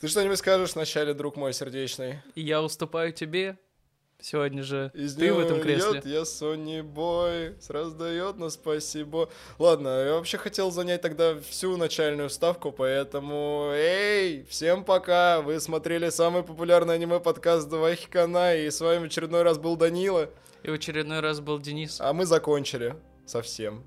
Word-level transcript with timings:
Ты 0.00 0.08
что-нибудь 0.08 0.38
скажешь 0.38 0.74
вначале, 0.74 1.12
друг 1.12 1.36
мой 1.36 1.52
сердечный? 1.52 2.20
Я 2.34 2.62
уступаю 2.62 3.12
тебе. 3.12 3.58
Сегодня 4.18 4.62
же 4.62 4.90
Из 4.94 5.14
ты 5.14 5.32
в 5.32 5.38
этом 5.38 5.60
кресле. 5.60 5.92
льет 5.92 6.06
я 6.06 6.24
Сони 6.24 6.80
Бой, 6.82 7.54
раздает 7.68 8.38
на 8.38 8.48
спасибо. 8.50 9.30
Ладно, 9.58 9.88
я 9.88 10.12
вообще 10.14 10.36
хотел 10.38 10.70
занять 10.70 11.00
тогда 11.02 11.38
всю 11.48 11.76
начальную 11.76 12.28
вставку, 12.30 12.70
поэтому 12.70 13.70
эй, 13.74 14.44
всем 14.44 14.84
пока, 14.84 15.40
вы 15.40 15.58
смотрели 15.60 16.10
самый 16.10 16.42
популярный 16.42 16.94
аниме-подкаст 16.94 17.68
Давай 17.68 17.96
Хикана, 17.96 18.56
и 18.56 18.70
с 18.70 18.80
вами 18.80 19.04
в 19.04 19.04
очередной 19.04 19.42
раз 19.42 19.58
был 19.58 19.76
Данила, 19.76 20.28
И 20.62 20.70
в 20.70 20.74
очередной 20.74 21.20
раз 21.20 21.40
был 21.40 21.58
Денис. 21.58 21.98
а 22.00 22.12
мы 22.12 22.26
закончили 22.26 22.96
совсем. 23.26 23.84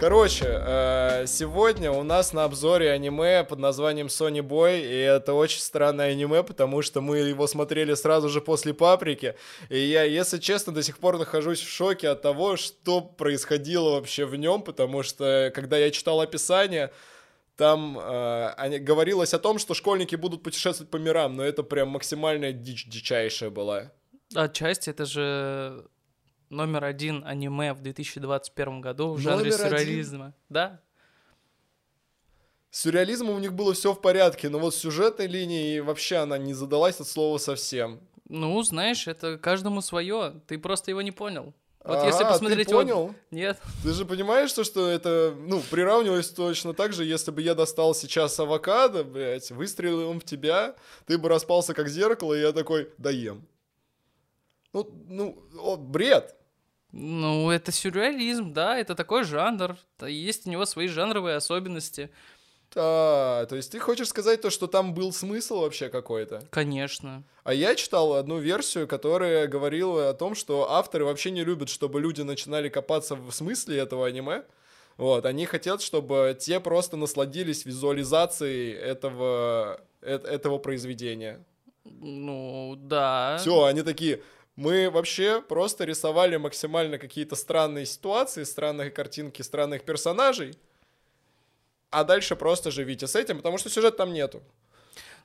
Короче, 0.00 0.46
э, 0.48 1.26
сегодня 1.26 1.92
у 1.92 2.02
нас 2.02 2.32
на 2.32 2.44
обзоре 2.44 2.90
аниме 2.90 3.44
под 3.44 3.58
названием 3.58 4.06
Sony 4.06 4.40
Boy, 4.40 4.80
и 4.80 4.96
это 4.96 5.34
очень 5.34 5.60
странное 5.60 6.12
аниме, 6.12 6.42
потому 6.42 6.80
что 6.80 7.02
мы 7.02 7.18
его 7.18 7.46
смотрели 7.46 7.92
сразу 7.92 8.30
же 8.30 8.40
после 8.40 8.72
Паприки, 8.72 9.34
и 9.68 9.78
я, 9.78 10.04
если 10.04 10.38
честно, 10.38 10.72
до 10.72 10.82
сих 10.82 10.96
пор 10.96 11.18
нахожусь 11.18 11.60
в 11.60 11.68
шоке 11.68 12.08
от 12.08 12.22
того, 12.22 12.56
что 12.56 13.02
происходило 13.02 13.90
вообще 13.90 14.24
в 14.24 14.36
нем, 14.36 14.62
потому 14.62 15.02
что, 15.02 15.52
когда 15.54 15.76
я 15.76 15.90
читал 15.90 16.22
описание, 16.22 16.92
там 17.56 17.98
э, 18.00 18.78
говорилось 18.78 19.34
о 19.34 19.38
том, 19.38 19.58
что 19.58 19.74
школьники 19.74 20.16
будут 20.16 20.42
путешествовать 20.42 20.90
по 20.90 20.96
мирам, 20.96 21.36
но 21.36 21.44
это 21.44 21.62
прям 21.62 21.88
максимальная 21.88 22.54
дичь 22.54 22.86
дичайшая 22.86 23.50
была. 23.50 23.92
Отчасти 24.34 24.88
это 24.88 25.04
же 25.04 25.84
номер 26.50 26.84
один 26.84 27.24
аниме 27.24 27.72
в 27.72 27.80
2021 27.80 28.80
году 28.80 29.12
в 29.14 29.18
жанре 29.18 29.50
Номер 29.50 29.66
один? 29.66 29.78
сюрреализма. 29.78 30.34
Да? 30.48 30.80
С 32.70 32.82
сюрреализмом 32.82 33.34
у 33.34 33.38
них 33.38 33.52
было 33.52 33.72
все 33.72 33.92
в 33.92 34.00
порядке, 34.00 34.48
но 34.48 34.58
вот 34.58 34.74
с 34.74 34.78
сюжетной 34.78 35.26
линией 35.26 35.80
вообще 35.80 36.16
она 36.16 36.38
не 36.38 36.54
задалась 36.54 37.00
от 37.00 37.08
слова 37.08 37.38
совсем. 37.38 38.00
Ну, 38.28 38.62
знаешь, 38.62 39.08
это 39.08 39.38
каждому 39.38 39.80
свое. 39.80 40.40
Ты 40.46 40.58
просто 40.58 40.90
его 40.90 41.02
не 41.02 41.10
понял. 41.10 41.52
Вот 41.82 41.96
Ага, 41.96 42.06
если 42.06 42.18
ты 42.18 42.24
посмотреть... 42.26 42.68
вот- 42.68 42.74
понял? 42.82 43.14
Нет. 43.30 43.58
Ты 43.82 43.92
же 43.92 44.04
понимаешь, 44.04 44.50
что, 44.50 44.64
что 44.64 44.88
это, 44.88 45.34
ну, 45.36 45.60
приравнивалось 45.70 46.28
точно 46.28 46.74
так 46.74 46.92
же, 46.92 47.04
если 47.04 47.30
бы 47.30 47.40
я 47.42 47.54
достал 47.54 47.94
сейчас 47.94 48.38
авокадо, 48.38 49.02
блядь, 49.02 49.50
выстрелил 49.50 50.10
им 50.12 50.20
в 50.20 50.24
тебя, 50.24 50.76
ты 51.06 51.16
бы 51.16 51.28
распался 51.28 51.72
как 51.74 51.88
зеркало, 51.88 52.34
и 52.34 52.40
я 52.40 52.52
такой, 52.52 52.92
доем. 52.98 53.46
Ну, 54.72 54.88
ну, 55.08 55.42
о, 55.58 55.76
бред. 55.76 56.36
Ну, 56.92 57.50
это 57.50 57.70
сюрреализм, 57.72 58.52
да, 58.52 58.76
это 58.78 58.94
такой 58.94 59.24
жанр. 59.24 59.76
Да, 59.98 60.08
Есть 60.08 60.46
у 60.46 60.50
него 60.50 60.64
свои 60.66 60.88
жанровые 60.88 61.36
особенности. 61.36 62.10
А, 62.76 63.46
то 63.46 63.56
есть 63.56 63.72
ты 63.72 63.80
хочешь 63.80 64.08
сказать 64.08 64.40
то, 64.40 64.50
что 64.50 64.66
там 64.66 64.94
был 64.94 65.12
смысл 65.12 65.60
вообще 65.60 65.88
какой-то? 65.88 66.42
Конечно. 66.50 67.24
А 67.42 67.52
я 67.52 67.74
читал 67.74 68.14
одну 68.14 68.38
версию, 68.38 68.86
которая 68.86 69.48
говорила 69.48 70.08
о 70.08 70.14
том, 70.14 70.34
что 70.34 70.70
авторы 70.70 71.04
вообще 71.04 71.30
не 71.30 71.44
любят, 71.44 71.68
чтобы 71.68 72.00
люди 72.00 72.22
начинали 72.22 72.68
копаться 72.68 73.16
в 73.16 73.30
смысле 73.32 73.78
этого 73.78 74.06
аниме. 74.06 74.44
Вот, 74.96 75.24
они 75.26 75.46
хотят, 75.46 75.82
чтобы 75.82 76.36
те 76.38 76.60
просто 76.60 76.96
насладились 76.96 77.64
визуализацией 77.64 78.72
этого, 78.74 79.80
э- 80.02 80.18
этого 80.18 80.58
произведения. 80.58 81.44
Ну, 81.84 82.74
да. 82.76 83.38
Все, 83.40 83.64
они 83.64 83.82
такие, 83.82 84.22
мы 84.60 84.90
вообще 84.90 85.40
просто 85.40 85.84
рисовали 85.86 86.36
максимально 86.36 86.98
какие-то 86.98 87.34
странные 87.34 87.86
ситуации, 87.86 88.44
странные 88.44 88.90
картинки, 88.90 89.40
странных 89.42 89.84
персонажей, 89.84 90.54
а 91.90 92.04
дальше 92.04 92.36
просто 92.36 92.70
живите 92.70 93.06
с 93.06 93.16
этим, 93.16 93.38
потому 93.38 93.56
что 93.58 93.70
сюжета 93.70 93.96
там 93.96 94.12
нету. 94.12 94.42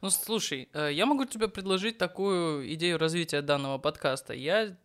Ну, 0.01 0.09
слушай, 0.09 0.69
э, 0.73 0.89
я 0.93 1.05
могу 1.05 1.25
тебе 1.25 1.47
предложить 1.49 1.97
такую 1.97 2.73
идею 2.75 2.97
развития 2.97 3.41
данного 3.41 3.77
подкаста. 3.77 4.33
Я, 4.33 4.77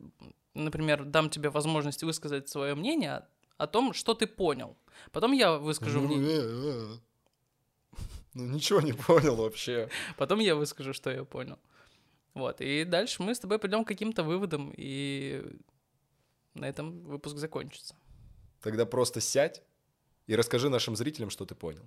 например, 0.55 1.05
дам 1.05 1.31
тебе 1.31 1.49
возможность 1.51 2.03
высказать 2.03 2.49
свое 2.49 2.75
мнение 2.75 3.23
о 3.57 3.67
том, 3.67 3.93
что 3.95 4.15
ты 4.15 4.27
понял. 4.27 4.77
Потом 5.13 5.33
я 5.33 5.53
выскажу 5.59 6.01
мнение. 6.01 6.41
э, 6.41 6.97
Ну, 8.35 8.47
ничего 8.47 8.81
не 8.81 8.93
понял 8.95 9.37
вообще. 9.37 9.89
Потом 10.17 10.41
я 10.41 10.55
выскажу, 10.55 10.93
что 10.93 11.11
я 11.11 11.25
понял. 11.25 11.57
Вот. 12.35 12.61
И 12.61 12.85
дальше 12.85 13.23
мы 13.23 13.35
с 13.35 13.41
тобой 13.41 13.59
придем 13.59 13.85
к 13.85 13.89
каким-то 13.89 14.23
выводам, 14.23 14.73
и 14.77 15.43
на 16.55 16.69
этом 16.69 17.03
выпуск 17.03 17.37
закончится. 17.37 17.95
Тогда 18.61 18.87
просто 18.87 19.21
сядь 19.21 19.63
и 20.27 20.37
расскажи 20.37 20.69
нашим 20.69 20.97
зрителям, 20.97 21.31
что 21.31 21.45
ты 21.45 21.55
понял. 21.55 21.85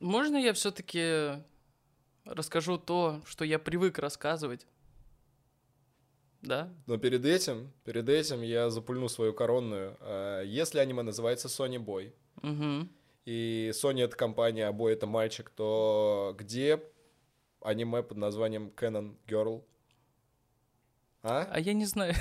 Можно 0.00 0.36
я 0.36 0.52
все-таки 0.52 1.42
расскажу 2.24 2.78
то, 2.78 3.22
что 3.24 3.44
я 3.44 3.58
привык 3.58 3.98
рассказывать? 3.98 4.66
Да? 6.42 6.70
Но 6.86 6.98
перед 6.98 7.24
этим, 7.24 7.72
перед 7.84 8.08
этим 8.08 8.42
я 8.42 8.68
запульну 8.68 9.08
свою 9.08 9.32
коронную. 9.32 9.96
А, 10.00 10.42
Если 10.42 10.78
аниме 10.78 11.02
называется 11.02 11.48
Sony 11.48 11.78
Boy, 11.78 12.12
Угу. 12.50 12.88
и 13.26 13.70
Sony 13.72 14.02
это 14.04 14.16
компания, 14.16 14.70
Boy 14.72 14.92
это 14.92 15.06
мальчик, 15.06 15.50
то 15.50 16.34
где 16.38 16.82
аниме 17.60 18.02
под 18.02 18.18
названием 18.18 18.70
Canon 18.76 19.16
Girl? 19.26 19.64
А? 21.22 21.48
А 21.50 21.58
я 21.60 21.72
не 21.72 21.86
знаю. 21.86 22.14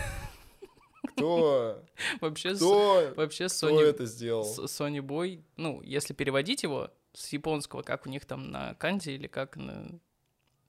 Кто? 1.15 1.83
Вообще, 2.21 2.55
с- 2.55 2.57
Кто? 2.59 3.13
вообще 3.17 3.47
Кто 3.47 3.69
Sony, 3.69 3.81
это 3.83 4.05
сделал? 4.05 4.45
с- 4.45 4.59
Sony 4.59 4.99
Boy, 4.99 5.43
ну, 5.57 5.81
если 5.83 6.13
переводить 6.13 6.63
его 6.63 6.89
с 7.13 7.31
японского, 7.33 7.83
как 7.83 8.05
у 8.07 8.09
них 8.09 8.25
там 8.25 8.49
на 8.49 8.73
канди 8.75 9.09
или 9.09 9.27
как 9.27 9.57
на 9.57 9.99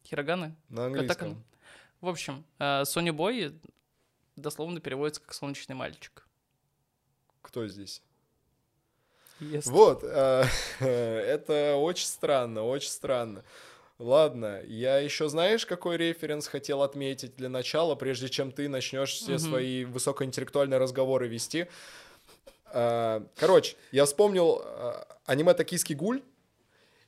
хироганы. 0.05 0.55
На 0.69 0.87
английском. 0.87 1.43
В 2.01 2.09
общем, 2.09 2.45
э, 2.59 2.83
Sony 2.83 3.11
Boy 3.17 3.59
дословно 4.37 4.81
переводится 4.81 5.23
как 5.23 5.33
«солнечный 5.33 5.77
мальчик». 5.77 6.27
Кто 7.41 7.67
здесь? 7.69 8.03
Если- 9.51 9.71
Вот, 9.71 10.01
а, 10.05 10.45
это 10.81 11.77
очень 11.77 12.07
странно, 12.07 12.65
очень 12.65 12.91
странно. 12.91 13.45
Ладно, 13.99 14.61
я 14.67 14.99
еще 14.99 15.29
знаешь, 15.29 15.65
какой 15.67 15.97
референс 15.97 16.49
хотел 16.49 16.83
отметить 16.83 17.37
для 17.37 17.49
начала, 17.49 17.95
прежде 17.95 18.29
чем 18.29 18.51
ты 18.51 18.69
начнешь 18.69 19.13
все 19.13 19.39
свои 19.39 19.85
высокоинтеллектуальные 19.85 20.79
разговоры 20.79 21.29
вести. 21.29 21.67
А, 22.67 23.25
Короче, 23.37 23.77
я 23.93 24.05
вспомнил 24.05 24.63
а, 24.65 25.07
аниме 25.27 25.55
«Токийский 25.55 25.95
гуль», 25.95 26.23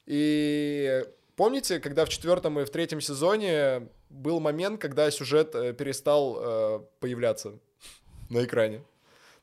и 0.06 1.04
помните, 1.34 1.80
когда 1.80 2.04
в 2.04 2.08
четвертом 2.08 2.60
и 2.60 2.64
в 2.64 2.70
третьем 2.70 3.00
сезоне 3.00 3.88
был 4.08 4.38
момент, 4.41 4.80
когда 4.80 5.10
сюжет 5.10 5.54
э, 5.56 5.72
перестал 5.72 6.36
э, 6.38 6.80
появляться 7.00 7.58
на 8.30 8.44
экране? 8.44 8.82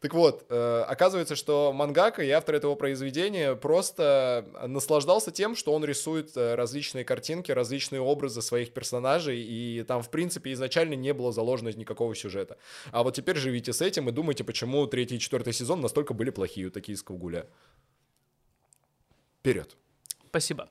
Так 0.04 0.14
вот, 0.16 0.46
э, 0.50 0.86
оказывается, 0.86 1.38
что 1.38 1.72
мангака 1.72 2.24
и 2.24 2.30
автор 2.30 2.56
этого 2.56 2.76
произведения 2.76 3.56
просто 3.56 4.46
наслаждался 4.68 5.32
тем, 5.32 5.56
что 5.56 5.72
он 5.72 5.86
рисует 5.86 6.36
э, 6.36 6.56
различные 6.56 7.06
картинки, 7.06 7.54
различные 7.54 8.02
образы 8.02 8.42
своих 8.42 8.74
персонажей, 8.74 9.42
и 9.42 9.82
там, 9.84 10.04
в 10.04 10.10
принципе, 10.10 10.52
изначально 10.52 10.96
не 10.96 11.14
было 11.14 11.32
заложено 11.32 11.70
никакого 11.70 12.16
сюжета. 12.16 12.58
А 12.92 13.02
вот 13.04 13.16
теперь 13.16 13.38
живите 13.38 13.72
с 13.72 13.80
этим 13.80 14.10
и 14.10 14.12
думайте, 14.12 14.44
почему 14.44 14.86
третий 14.88 15.16
и 15.16 15.20
четвертый 15.20 15.54
сезон 15.54 15.80
настолько 15.80 16.14
были 16.14 16.32
плохие 16.32 16.68
у 16.68 16.70
токийского 16.70 17.16
гуля. 17.16 17.48
Вперед. 19.40 19.78
Спасибо. 20.28 20.70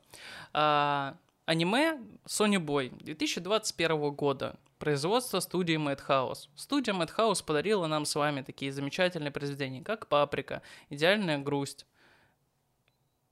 А, 0.53 1.17
аниме 1.47 2.03
Sonny 2.27 2.59
Boy 2.59 2.95
2021 3.03 4.11
года. 4.11 4.59
Производство 4.83 5.39
студии 5.39 5.77
Madhouse. 5.77 6.49
Студия 6.57 6.93
Madhouse 6.93 7.45
подарила 7.45 7.87
нам 7.87 8.05
с 8.05 8.17
вами 8.17 8.43
такие 8.43 8.73
замечательные 8.73 9.31
произведения, 9.31 9.81
как 9.81 10.09
«Паприка», 10.09 10.61
«Идеальная 10.91 11.39
грусть», 11.39 11.87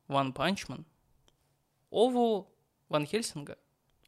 «One 0.07 0.33
Punch 0.33 0.69
Man», 0.69 0.85
«Ову 1.91 2.49
Ван 2.89 3.05
Хеллсинга», 3.05 3.59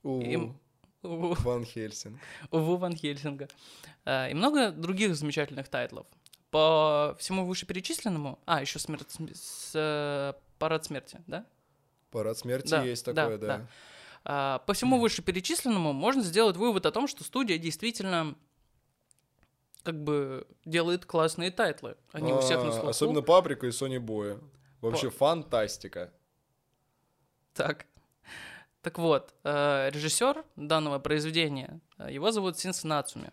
У 0.05 0.21
Им- 0.21 0.57
«Ову 1.03 1.35
Ван 1.41 1.65
Хеллсинг. 1.65 2.21
Ову 2.53 2.77
Ван 2.77 2.95
Хеллсинга. 2.95 3.49
А, 4.05 4.29
И 4.29 4.35
много 4.35 4.71
других 4.71 5.17
замечательных 5.17 5.67
тайтлов. 5.69 6.07
По 6.53 7.17
всему 7.19 7.45
вышеперечисленному... 7.45 8.39
А, 8.47 8.61
еще 8.61 8.79
смерть, 8.79 9.11
см- 9.11 9.35
с, 9.37 9.73
э, 9.75 10.35
«Парад 10.61 10.85
смерти», 10.85 11.21
да? 11.27 11.45
Парад 12.13 12.39
смерти 12.39 12.71
Да, 12.71 12.85
есть 12.85 13.05
такое, 13.05 13.37
да. 13.37 13.47
да. 13.47 13.67
По 14.25 14.73
всему 14.73 15.01
вышеперечисленному 15.01 15.93
можно 15.93 16.23
сделать 16.23 16.57
вывод 16.57 16.87
о 16.87 16.93
том, 16.93 17.09
что 17.09 17.25
студия 17.25 17.59
действительно 17.59 18.37
как 19.83 20.03
бы 20.03 20.47
делает 20.65 21.07
классные 21.07 21.51
тайтлы. 21.51 21.97
Они 22.13 22.33
у 22.33 22.39
всех 22.41 22.63
на 22.63 22.69
А, 22.69 22.73
слуху. 22.73 22.89
Особенно 22.89 23.23
Паприка 23.23 23.67
и 23.67 23.73
Сонни 23.73 23.99
Боя. 23.99 24.39
Вообще 24.81 25.11
фантастика. 25.11 26.13
Так. 27.55 27.87
Так 28.83 28.99
вот, 28.99 29.33
э, 29.45 29.91
режиссер 29.91 30.45
данного 30.57 30.99
произведения, 30.99 31.81
э, 31.99 32.13
его 32.13 32.33
зовут 32.33 32.59
Синго 32.59 32.83
Нацумэ. 32.83 33.31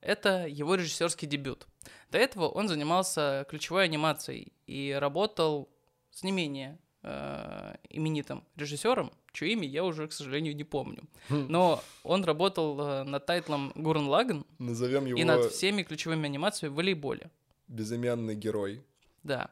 Это 0.00 0.46
его 0.46 0.76
режиссерский 0.76 1.26
дебют. 1.26 1.66
До 2.10 2.18
этого 2.18 2.48
он 2.48 2.68
занимался 2.68 3.46
ключевой 3.48 3.84
анимацией 3.84 4.52
и 4.66 4.96
работал 4.96 5.68
с 6.12 6.22
не 6.22 6.30
менее 6.30 6.78
э, 7.06 7.76
именитым 7.88 8.44
режиссером, 8.56 9.12
чье 9.32 9.52
имя 9.52 9.66
я 9.66 9.84
уже, 9.84 10.08
к 10.08 10.12
сожалению, 10.12 10.54
не 10.56 10.64
помню. 10.64 11.04
Хм. 11.28 11.46
Но 11.48 11.82
он 12.02 12.24
работал 12.24 12.80
э, 12.80 13.02
над 13.04 13.24
тайтлом 13.24 13.72
Гурен 13.74 14.08
Лаген 14.08 14.44
Назовем 14.58 15.06
его 15.06 15.18
и 15.18 15.24
над 15.24 15.52
всеми 15.52 15.82
ключевыми 15.82 16.26
анимациями 16.26 16.72
в 16.72 16.76
волейболе. 16.76 17.30
безымянный 17.68 18.34
герой. 18.34 18.84
Да. 19.22 19.50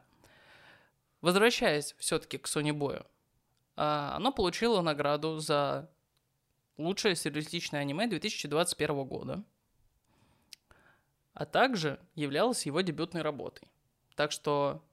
Возвращаясь 1.21 1.95
все-таки 1.97 2.37
к 2.37 2.45
Sony 2.45 2.71
Boy, 2.71 3.03
а, 3.75 4.15
оно 4.15 4.31
получило 4.31 4.81
награду 4.81 5.39
за 5.39 5.89
лучшее 6.77 7.15
сюрреалистичное 7.15 7.81
аниме 7.81 8.07
2021 8.07 9.03
года, 9.05 9.43
а 11.33 11.45
также 11.45 11.99
являлось 12.15 12.65
его 12.65 12.81
дебютной 12.81 13.21
работой. 13.21 13.67
Так 14.15 14.31
что 14.31 14.83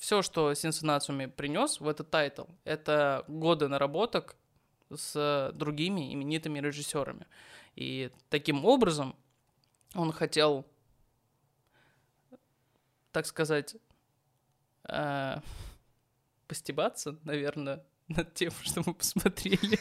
все, 0.00 0.22
что 0.22 0.52
Синго 0.54 0.84
Нацумэ 0.84 1.26
принес 1.26 1.78
в 1.78 1.86
этот 1.86 2.10
тайтл, 2.10 2.44
это 2.64 3.22
годы 3.28 3.68
наработок 3.68 4.34
с 4.88 5.52
другими 5.54 6.12
именитыми 6.14 6.58
режиссерами. 6.58 7.26
И 7.76 8.10
таким 8.30 8.64
образом 8.64 9.14
он 9.94 10.10
хотел, 10.10 10.66
так 13.12 13.26
сказать, 13.26 13.76
э, 14.88 15.36
постебаться, 16.48 17.18
наверное, 17.24 17.84
над 18.08 18.32
тем, 18.32 18.52
что 18.62 18.82
мы 18.86 18.94
посмотрели. 18.94 19.78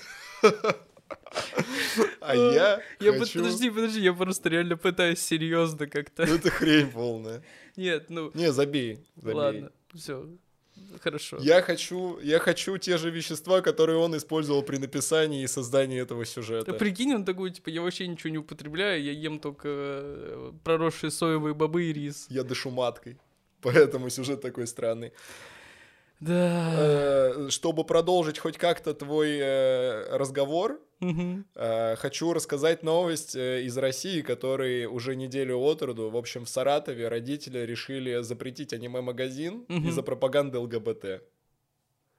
А 2.19 2.35
я 2.35 2.81
Я 2.99 3.17
хочу... 3.17 3.39
подожди, 3.39 3.69
подожди, 3.69 4.01
я 4.01 4.13
просто 4.13 4.49
реально 4.49 4.75
пытаюсь 4.75 5.19
серьезно 5.21 5.87
как-то. 5.87 6.25
Ну, 6.25 6.35
это 6.35 6.51
хрень 6.51 6.91
полная. 6.91 7.41
Нет, 7.77 8.09
ну 8.09 8.31
Не, 8.33 8.51
забей, 8.51 9.07
забей. 9.15 9.33
ладно, 9.33 9.71
все, 9.93 10.27
хорошо. 11.01 11.37
Я 11.39 11.61
хочу, 11.61 12.19
я 12.19 12.39
хочу 12.39 12.77
те 12.77 12.97
же 12.97 13.09
вещества, 13.09 13.61
которые 13.61 13.97
он 13.97 14.15
использовал 14.15 14.63
при 14.63 14.77
написании 14.77 15.43
и 15.43 15.47
создании 15.47 16.01
этого 16.01 16.25
сюжета. 16.25 16.71
Да 16.71 16.77
прикинь, 16.77 17.13
он 17.13 17.25
такой, 17.25 17.51
типа, 17.51 17.69
я 17.69 17.81
вообще 17.81 18.07
ничего 18.07 18.31
не 18.31 18.37
употребляю, 18.37 19.03
я 19.03 19.11
ем 19.11 19.39
только 19.39 19.67
э, 19.71 20.51
проросшие 20.63 21.11
соевые 21.11 21.53
бобы 21.53 21.83
и 21.83 21.93
рис. 21.93 22.27
Я 22.29 22.43
дышу 22.43 22.69
маткой. 22.69 23.17
Поэтому 23.61 24.09
сюжет 24.09 24.41
такой 24.41 24.67
странный. 24.67 25.11
Да. 26.19 26.73
Э, 26.77 27.47
Чтобы 27.49 27.83
продолжить 27.83 28.39
хоть 28.39 28.57
как-то 28.57 28.93
твой 28.93 29.37
э, 29.39 30.17
разговор, 30.17 30.79
Э, 31.01 31.95
хочу 31.95 32.33
рассказать 32.33 32.83
новость 32.83 33.35
э, 33.35 33.63
из 33.63 33.77
России, 33.77 34.21
который 34.21 34.85
уже 34.85 35.15
неделю 35.15 35.57
от 35.59 35.81
роду. 35.81 36.09
В 36.09 36.17
общем, 36.17 36.43
в 36.45 36.49
Саратове 36.49 37.07
родители 37.07 37.59
решили 37.59 38.21
запретить 38.21 38.73
аниме-магазин 38.73 39.61
из-за 39.87 40.03
пропаганды 40.03 40.57
ЛГБТ. 40.59 41.21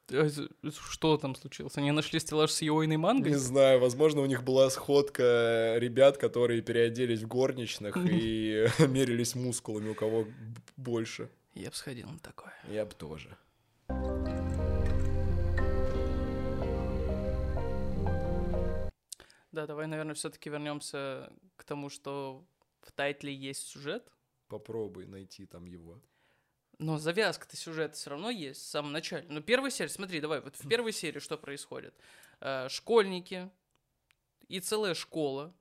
З- 0.09 0.49
Что 0.91 1.17
там 1.19 1.37
случилось? 1.37 1.77
Они 1.77 1.93
нашли 1.93 2.19
стеллаж 2.19 2.51
с 2.51 2.63
йойной 2.63 2.97
мангой? 2.97 3.31
Не 3.33 3.39
знаю, 3.39 3.79
возможно, 3.81 4.23
у 4.23 4.27
них 4.27 4.43
была 4.43 4.69
сходка 4.71 5.77
ребят, 5.79 6.17
которые 6.19 6.63
переоделись 6.63 7.21
в 7.23 7.29
горничных 7.29 7.97
и 7.97 8.67
мерились 8.89 9.35
мускулами, 9.37 9.91
у 9.91 9.95
кого 9.95 10.27
больше. 10.77 11.29
Я 11.55 11.69
бы 11.71 11.77
сходил 11.77 12.09
на 12.09 12.19
такое. 12.19 12.53
Я 12.69 12.85
бы 12.87 12.93
тоже. 12.95 13.37
Да, 19.53 19.67
давай, 19.67 19.87
наверное, 19.87 20.15
все-таки 20.15 20.49
вернемся 20.51 21.33
к 21.57 21.65
тому, 21.65 21.89
что 21.91 22.45
в 22.83 22.93
тайтле 22.93 23.35
есть 23.35 23.67
сюжет, 23.69 24.11
Попробуй 24.49 25.07
найти 25.07 25.47
там 25.47 25.65
его. 25.67 26.01
но 26.79 26.99
завязка-то 26.99 27.57
сюжета 27.57 27.95
все 27.95 28.11
равно 28.11 28.31
есть 28.31 28.63
в 28.63 28.67
самом 28.69 28.93
начале. 28.93 29.27
Ну, 29.29 29.41
первая 29.43 29.71
серия, 29.71 29.89
смотри, 29.91 30.21
давай, 30.21 30.41
вот 30.41 30.57
в 30.57 30.69
первой 30.69 30.93
серии 30.93 31.19
что 31.21 31.37
происходит? 31.39 31.95
Э, 32.41 32.69
школьники 32.69 33.51
и 34.49 34.59
целая 34.61 34.95
школа, 34.95 35.55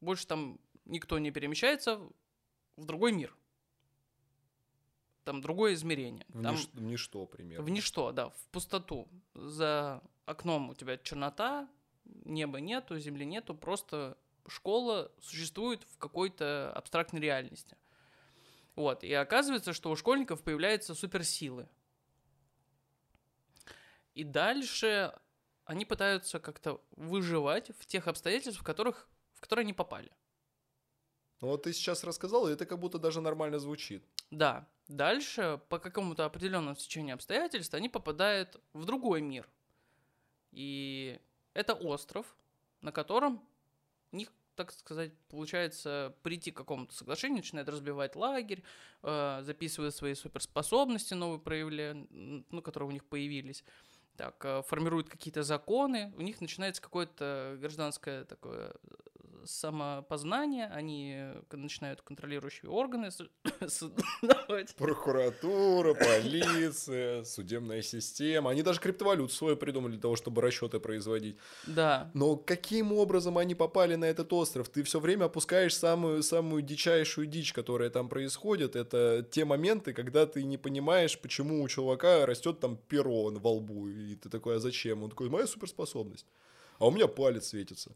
больше 0.00 0.26
там 0.26 0.58
никто 0.84 1.18
не 1.18 1.30
перемещается 1.30 2.00
в 2.76 2.84
другой 2.84 3.12
мир. 3.12 3.34
Там 5.24 5.40
другое 5.40 5.74
измерение. 5.74 6.24
В, 6.28 6.42
Там 6.42 6.54
ниш- 6.56 6.68
в 6.72 6.80
ничто, 6.82 7.26
примерно. 7.26 7.64
в 7.64 7.68
ничто, 7.70 8.10
да, 8.12 8.30
в 8.30 8.48
пустоту. 8.50 9.08
За 9.34 10.02
окном 10.26 10.70
у 10.70 10.74
тебя 10.74 10.96
чернота, 10.98 11.68
неба 12.24 12.60
нету, 12.60 12.98
земли 12.98 13.24
нету, 13.24 13.54
просто 13.54 14.16
школа 14.46 15.12
существует 15.20 15.84
в 15.84 15.98
какой-то 15.98 16.72
абстрактной 16.74 17.20
реальности. 17.20 17.76
Вот, 18.74 19.04
и 19.04 19.12
оказывается, 19.12 19.72
что 19.72 19.90
у 19.90 19.96
школьников 19.96 20.42
появляются 20.42 20.94
суперсилы. 20.94 21.68
И 24.14 24.24
дальше 24.24 25.18
они 25.64 25.84
пытаются 25.84 26.40
как-то 26.40 26.82
выживать 26.96 27.70
в 27.78 27.86
тех 27.86 28.08
обстоятельствах, 28.08 28.62
в, 28.62 28.66
которых, 28.66 29.08
в 29.34 29.40
которые 29.40 29.64
они 29.64 29.72
попали. 29.72 30.10
Ну 31.40 31.48
вот 31.48 31.64
ты 31.64 31.72
сейчас 31.72 32.04
рассказал, 32.04 32.48
и 32.48 32.52
это 32.52 32.66
как 32.66 32.78
будто 32.78 32.98
даже 32.98 33.20
нормально 33.20 33.58
звучит. 33.58 34.04
Да, 34.30 34.68
дальше 34.88 35.60
по 35.68 35.78
какому-то 35.78 36.24
определенному 36.24 36.74
течению 36.74 37.14
обстоятельств 37.14 37.74
они 37.74 37.88
попадают 37.88 38.60
в 38.72 38.84
другой 38.84 39.20
мир. 39.22 39.48
И 40.52 41.20
это 41.54 41.74
остров, 41.74 42.26
на 42.80 42.92
котором 42.92 43.42
них, 44.12 44.32
так 44.54 44.72
сказать, 44.72 45.12
получается 45.28 46.14
прийти 46.22 46.50
к 46.50 46.56
какому-то 46.56 46.94
соглашению, 46.94 47.38
начинают 47.38 47.68
разбивать 47.68 48.16
лагерь, 48.16 48.62
э, 49.02 49.40
записывают 49.42 49.94
свои 49.94 50.14
суперспособности 50.14 51.14
новые 51.14 51.40
проявляют, 51.40 52.06
ну, 52.10 52.62
которые 52.62 52.90
у 52.90 52.92
них 52.92 53.04
появились. 53.04 53.64
Так, 54.16 54.44
э, 54.44 54.62
формируют 54.62 55.08
какие-то 55.08 55.42
законы, 55.42 56.12
у 56.16 56.20
них 56.20 56.40
начинается 56.40 56.82
какое-то 56.82 57.56
гражданское 57.58 58.24
такое 58.24 58.74
самопознание, 59.44 60.66
они 60.66 61.24
начинают 61.50 62.02
контролирующие 62.02 62.70
органы 62.70 63.10
создавать. 63.66 64.74
Прокуратура, 64.76 65.94
полиция, 66.22 67.24
судебная 67.24 67.82
система. 67.82 68.50
Они 68.50 68.62
даже 68.62 68.80
криптовалюту 68.80 69.32
свою 69.32 69.56
придумали 69.56 69.92
для 69.92 70.00
того, 70.00 70.16
чтобы 70.16 70.42
расчеты 70.42 70.80
производить. 70.80 71.36
Да, 71.66 72.10
Но 72.14 72.36
каким 72.36 72.92
образом 72.92 73.38
они 73.38 73.54
попали 73.54 73.94
на 73.94 74.06
этот 74.06 74.32
остров? 74.32 74.68
Ты 74.68 74.82
все 74.82 75.00
время 75.00 75.24
опускаешь 75.26 75.76
самую, 75.76 76.22
самую 76.22 76.62
дичайшую 76.62 77.26
дичь, 77.26 77.52
которая 77.52 77.90
там 77.90 78.08
происходит. 78.08 78.76
Это 78.76 79.26
те 79.30 79.44
моменты, 79.44 79.92
когда 79.92 80.26
ты 80.26 80.42
не 80.42 80.58
понимаешь, 80.58 81.18
почему 81.18 81.62
у 81.62 81.68
чувака 81.68 82.26
растет 82.26 82.60
там 82.60 82.76
перо 82.76 83.30
во 83.30 83.52
лбу. 83.52 83.88
И 83.88 84.14
ты 84.16 84.28
такой, 84.28 84.56
а 84.56 84.58
зачем? 84.58 85.02
Он 85.02 85.10
такой, 85.10 85.28
моя 85.28 85.46
суперспособность. 85.46 86.26
А 86.78 86.86
у 86.86 86.90
меня 86.90 87.06
палец 87.06 87.48
светится. 87.48 87.92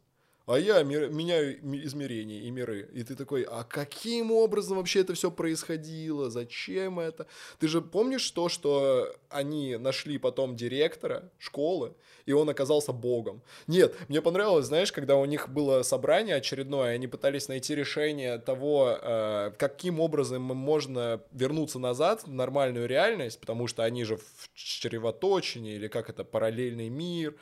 А 0.47 0.61
я 0.61 0.81
мир- 0.85 1.11
меняю 1.11 1.59
измерения 1.85 2.43
и 2.43 2.51
миры. 2.51 2.89
И 2.93 3.03
ты 3.03 3.17
такой, 3.17 3.43
а 3.43 3.65
каким 3.65 4.31
образом 4.31 4.77
вообще 4.77 5.01
это 5.01 5.13
все 5.15 5.31
происходило? 5.31 6.31
Зачем 6.31 7.01
это? 7.01 7.27
Ты 7.59 7.67
же 7.67 7.81
помнишь 7.81 8.31
то, 8.31 8.49
что 8.49 9.13
они 9.29 9.77
нашли 9.77 10.19
потом 10.19 10.55
директора 10.55 11.33
школы, 11.39 11.95
и 12.27 12.33
он 12.33 12.49
оказался 12.49 12.93
богом? 12.93 13.43
Нет, 13.67 13.97
мне 14.09 14.23
понравилось, 14.23 14.67
знаешь, 14.67 14.93
когда 14.93 15.17
у 15.17 15.25
них 15.25 15.49
было 15.49 15.83
собрание 15.83 16.37
очередное, 16.37 16.95
они 16.95 17.09
пытались 17.09 17.49
найти 17.49 17.75
решение 17.75 18.39
того, 18.39 18.97
э, 19.03 19.51
каким 19.59 19.99
образом 19.99 20.43
можно 20.43 21.21
вернуться 21.33 21.81
назад 21.81 22.23
в 22.23 22.33
нормальную 22.33 22.87
реальность, 22.87 23.41
потому 23.41 23.67
что 23.67 23.83
они 23.83 24.05
же 24.05 24.17
в 24.17 24.51
чревоточине, 24.55 25.75
или 25.75 25.89
как 25.89 26.09
это, 26.09 26.23
параллельный 26.23 26.89
мир, 26.89 27.35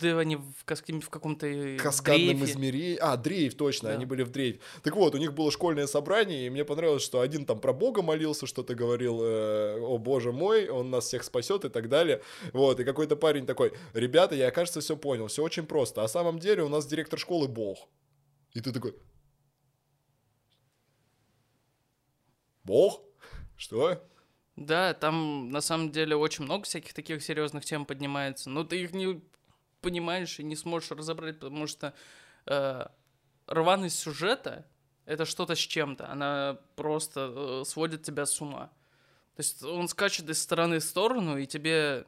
да 0.00 0.16
они 0.20 0.36
в, 0.36 0.44
в 0.64 1.10
каком-то 1.10 1.76
каскадном 1.80 2.51
измерении. 2.52 2.96
А, 3.00 3.16
дрейф, 3.16 3.54
точно, 3.56 3.88
Да. 3.88 3.94
они 3.94 4.06
были 4.06 4.22
в 4.22 4.30
дрейфе. 4.30 4.60
Так 4.82 4.96
вот, 4.96 5.14
у 5.14 5.18
них 5.18 5.34
было 5.34 5.50
школьное 5.50 5.86
собрание, 5.86 6.46
и 6.46 6.50
мне 6.50 6.64
понравилось, 6.64 7.02
что 7.02 7.20
один 7.20 7.44
там 7.44 7.60
про 7.60 7.72
Бога 7.72 8.02
молился, 8.02 8.46
что-то 8.46 8.74
говорил, 8.74 9.20
э, 9.22 9.80
о 9.80 9.98
боже 9.98 10.32
мой, 10.32 10.68
он 10.68 10.90
нас 10.90 11.06
всех 11.06 11.24
спасет 11.24 11.64
и 11.64 11.68
так 11.68 11.88
далее. 11.88 12.22
Вот, 12.52 12.80
и 12.80 12.84
какой-то 12.84 13.16
парень 13.16 13.46
такой, 13.46 13.72
ребята, 13.94 14.34
я, 14.34 14.50
кажется, 14.50 14.80
все 14.80 14.96
понял, 14.96 15.26
все 15.26 15.42
очень 15.42 15.66
просто. 15.66 16.02
А 16.02 16.08
самом 16.08 16.38
деле 16.38 16.62
у 16.62 16.68
нас 16.68 16.86
директор 16.86 17.18
школы 17.18 17.48
Бог. 17.48 17.88
И 18.54 18.60
ты 18.60 18.72
такой, 18.72 18.94
Бог? 22.64 23.02
Что? 23.56 24.02
Да, 24.56 24.92
там 24.94 25.48
на 25.50 25.60
самом 25.60 25.90
деле 25.90 26.14
очень 26.16 26.44
много 26.44 26.64
всяких 26.64 26.92
таких 26.92 27.22
серьезных 27.22 27.64
тем 27.64 27.86
поднимается, 27.86 28.50
но 28.50 28.64
ты 28.64 28.82
их 28.82 28.92
не 28.92 29.22
понимаешь 29.80 30.38
и 30.38 30.44
не 30.44 30.56
сможешь 30.56 30.90
разобрать, 30.90 31.40
потому 31.40 31.66
что 31.66 31.94
э, 32.46 32.86
рваность 33.46 33.98
сюжета 33.98 34.66
это 35.04 35.24
что-то 35.24 35.54
с 35.54 35.58
чем-то, 35.58 36.08
она 36.08 36.58
просто 36.76 37.32
э, 37.34 37.64
сводит 37.66 38.02
тебя 38.02 38.26
с 38.26 38.40
ума. 38.40 38.70
То 39.36 39.40
есть 39.40 39.62
он 39.62 39.88
скачет 39.88 40.28
из 40.28 40.40
стороны 40.40 40.78
в 40.78 40.84
сторону, 40.84 41.38
и 41.38 41.46
тебе 41.46 42.04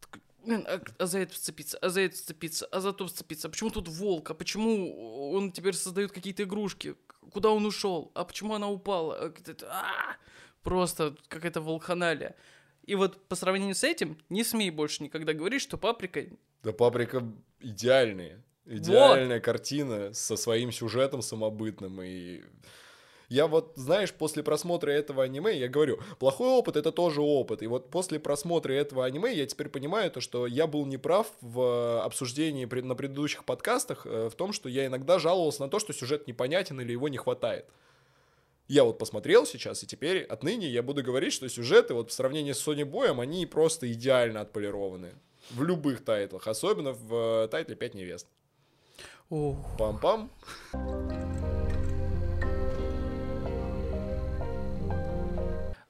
такой, 0.00 0.22
«Блин, 0.44 0.64
а, 0.66 0.80
а 0.98 1.06
за 1.06 1.18
это 1.18 1.34
вцепиться, 1.34 1.78
а 1.78 1.88
за 1.88 2.02
это 2.02 2.16
вцепиться, 2.16 2.66
а 2.66 2.80
за 2.80 2.92
то 2.92 3.06
вцепиться. 3.06 3.48
А 3.48 3.50
почему 3.50 3.70
тут 3.70 3.88
волк? 3.88 4.30
А 4.30 4.34
почему 4.34 5.32
он 5.32 5.52
теперь 5.52 5.74
создает 5.74 6.12
какие-то 6.12 6.44
игрушки? 6.44 6.96
куда 7.30 7.50
он 7.50 7.64
ушел, 7.64 8.10
а 8.14 8.24
почему 8.24 8.54
она 8.54 8.68
упала, 8.68 9.16
А 9.16 9.32
а! 9.68 10.16
просто 10.62 11.16
какая-то 11.28 11.60
волханалия. 11.60 12.36
И 12.84 12.94
вот 12.94 13.28
по 13.28 13.36
сравнению 13.36 13.74
с 13.74 13.84
этим, 13.84 14.18
не 14.28 14.44
смей 14.44 14.70
больше 14.70 15.02
никогда 15.02 15.32
говорить, 15.32 15.62
что 15.62 15.78
паприка 15.78 16.24
Да 16.62 16.72
паприка 16.72 17.26
идеальная. 18.70 19.14
Идеальная 19.16 19.40
картина 19.40 20.12
со 20.14 20.36
своим 20.36 20.72
сюжетом 20.72 21.22
самобытным. 21.22 22.00
И 22.02 22.42
я 23.28 23.46
вот, 23.46 23.72
знаешь, 23.76 24.12
после 24.12 24.42
просмотра 24.42 24.90
этого 24.90 25.22
аниме, 25.22 25.56
я 25.56 25.68
говорю, 25.68 26.00
плохой 26.18 26.48
опыт 26.48 26.76
это 26.76 26.90
тоже 26.90 27.20
опыт. 27.20 27.62
И 27.62 27.66
вот 27.66 27.90
после 27.90 28.18
просмотра 28.18 28.72
этого 28.72 29.04
аниме 29.04 29.32
я 29.32 29.46
теперь 29.46 29.68
понимаю 29.68 30.10
то, 30.10 30.20
что 30.20 30.46
я 30.46 30.66
был 30.66 30.84
неправ 30.86 31.28
в 31.40 32.02
обсуждении 32.04 32.64
пред- 32.64 32.84
на 32.84 32.94
предыдущих 32.94 33.44
подкастах 33.44 34.04
э, 34.04 34.28
в 34.28 34.34
том, 34.34 34.52
что 34.52 34.68
я 34.68 34.86
иногда 34.86 35.18
жаловался 35.18 35.62
на 35.62 35.68
то, 35.68 35.78
что 35.78 35.92
сюжет 35.92 36.26
непонятен 36.26 36.80
или 36.80 36.92
его 36.92 37.08
не 37.08 37.18
хватает. 37.18 37.66
Я 38.66 38.84
вот 38.84 38.98
посмотрел 38.98 39.46
сейчас, 39.46 39.82
и 39.82 39.86
теперь 39.86 40.22
отныне 40.22 40.68
я 40.68 40.82
буду 40.84 41.02
говорить, 41.02 41.32
что 41.32 41.48
сюжеты 41.48 41.94
вот 41.94 42.10
в 42.10 42.12
сравнении 42.12 42.52
с 42.52 42.58
Сони 42.58 42.84
Боем, 42.84 43.18
они 43.20 43.44
просто 43.46 43.90
идеально 43.92 44.42
отполированы. 44.42 45.12
В 45.50 45.64
любых 45.64 46.04
тайтлах, 46.04 46.46
особенно 46.46 46.92
в 46.92 47.44
э, 47.44 47.48
тайтле 47.48 47.74
«Пять 47.74 47.94
невест». 47.94 48.28
Пам-пам. 49.30 50.28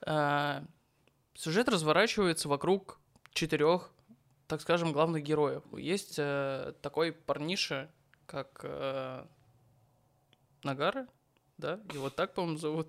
А, 0.06 0.62
Сюжет 1.34 1.70
разворачивается 1.70 2.50
вокруг 2.50 3.00
четырех, 3.32 3.90
так 4.46 4.60
скажем, 4.60 4.92
главных 4.92 5.22
героев. 5.22 5.62
Есть 5.72 6.16
э, 6.18 6.74
такой 6.82 7.12
парниша, 7.12 7.90
как 8.26 8.60
э, 8.62 9.24
Нагара, 10.62 11.06
да? 11.56 11.80
Его 11.94 12.10
так, 12.10 12.34
по-моему, 12.34 12.58
зовут. 12.58 12.88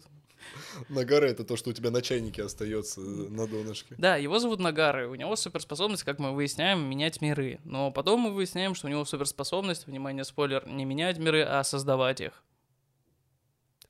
Нагара— 0.90 1.26
это 1.28 1.44
то, 1.44 1.56
что 1.56 1.70
у 1.70 1.74
тебя 1.74 1.92
на 1.92 2.02
чайнике 2.02 2.44
остается 2.44 3.02
на 3.02 3.48
донышке. 3.48 3.96
Да, 3.98 4.16
его 4.16 4.40
зовут 4.40 4.60
Нагары. 4.60 5.08
У 5.08 5.16
него 5.16 5.36
суперспособность, 5.36 6.04
как 6.04 6.20
мы 6.20 6.34
выясняем, 6.34 6.90
менять 6.90 7.22
миры. 7.22 7.60
Но 7.64 7.92
потом 7.92 8.22
мы 8.22 8.32
выясняем, 8.32 8.76
что 8.76 8.88
у 8.88 8.90
него 8.90 9.06
суперспособность, 9.06 9.88
внимание, 9.88 10.24
спойлер, 10.24 10.68
не 10.68 10.86
менять 10.86 11.18
миры, 11.18 11.44
а 11.44 11.64
создавать 11.64 12.22
их. 12.22 12.44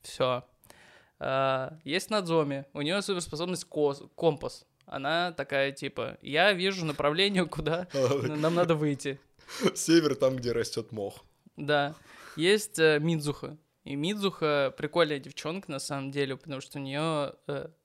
Все. 0.01 0.43
есть 1.83 2.09
Надзоми. 2.09 2.65
У 2.73 2.81
нее 2.81 3.01
суперспособность 3.01 3.65
компас. 3.65 4.65
Она 4.85 5.31
такая, 5.31 5.71
типа, 5.71 6.17
я 6.21 6.51
вижу 6.53 6.85
направление, 6.85 7.45
куда 7.45 7.87
нам 8.23 8.55
надо 8.55 8.75
выйти. 8.75 9.19
Север 9.73 10.15
там, 10.15 10.35
где 10.35 10.51
растет 10.51 10.91
мох. 10.91 11.23
Да. 11.55 11.95
Есть 12.35 12.79
э, 12.79 12.99
Мидзуха. 12.99 13.57
И 13.83 13.95
Мидзуха 13.95 14.73
прикольная 14.77 15.19
девчонка, 15.19 15.71
на 15.71 15.79
самом 15.79 16.11
деле, 16.11 16.37
потому 16.37 16.61
что 16.61 16.77
у 16.77 16.81
нее 16.81 17.33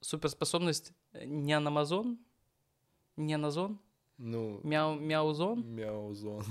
суперспособность 0.01 0.93
э, 1.13 1.25
не 1.25 1.55
аномазон, 1.55 2.19
не 3.17 3.35
аназон, 3.35 3.81
Ну, 4.19 4.61
мяу, 4.63 4.99
мяузон. 4.99 5.63
мяузон. 5.63 6.45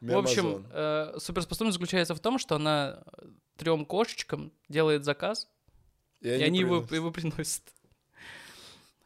В 0.00 0.16
общем, 0.16 0.66
э, 0.72 1.14
суперспособность 1.18 1.74
заключается 1.76 2.14
в 2.16 2.20
том, 2.20 2.38
что 2.38 2.56
она 2.56 3.04
трем 3.56 3.86
кошечкам 3.86 4.52
делает 4.68 5.04
заказ, 5.04 5.48
и, 6.20 6.28
они 6.28 6.58
его, 6.60 6.82
приносят. 6.82 6.92
его 6.92 7.10
приносят. 7.12 7.62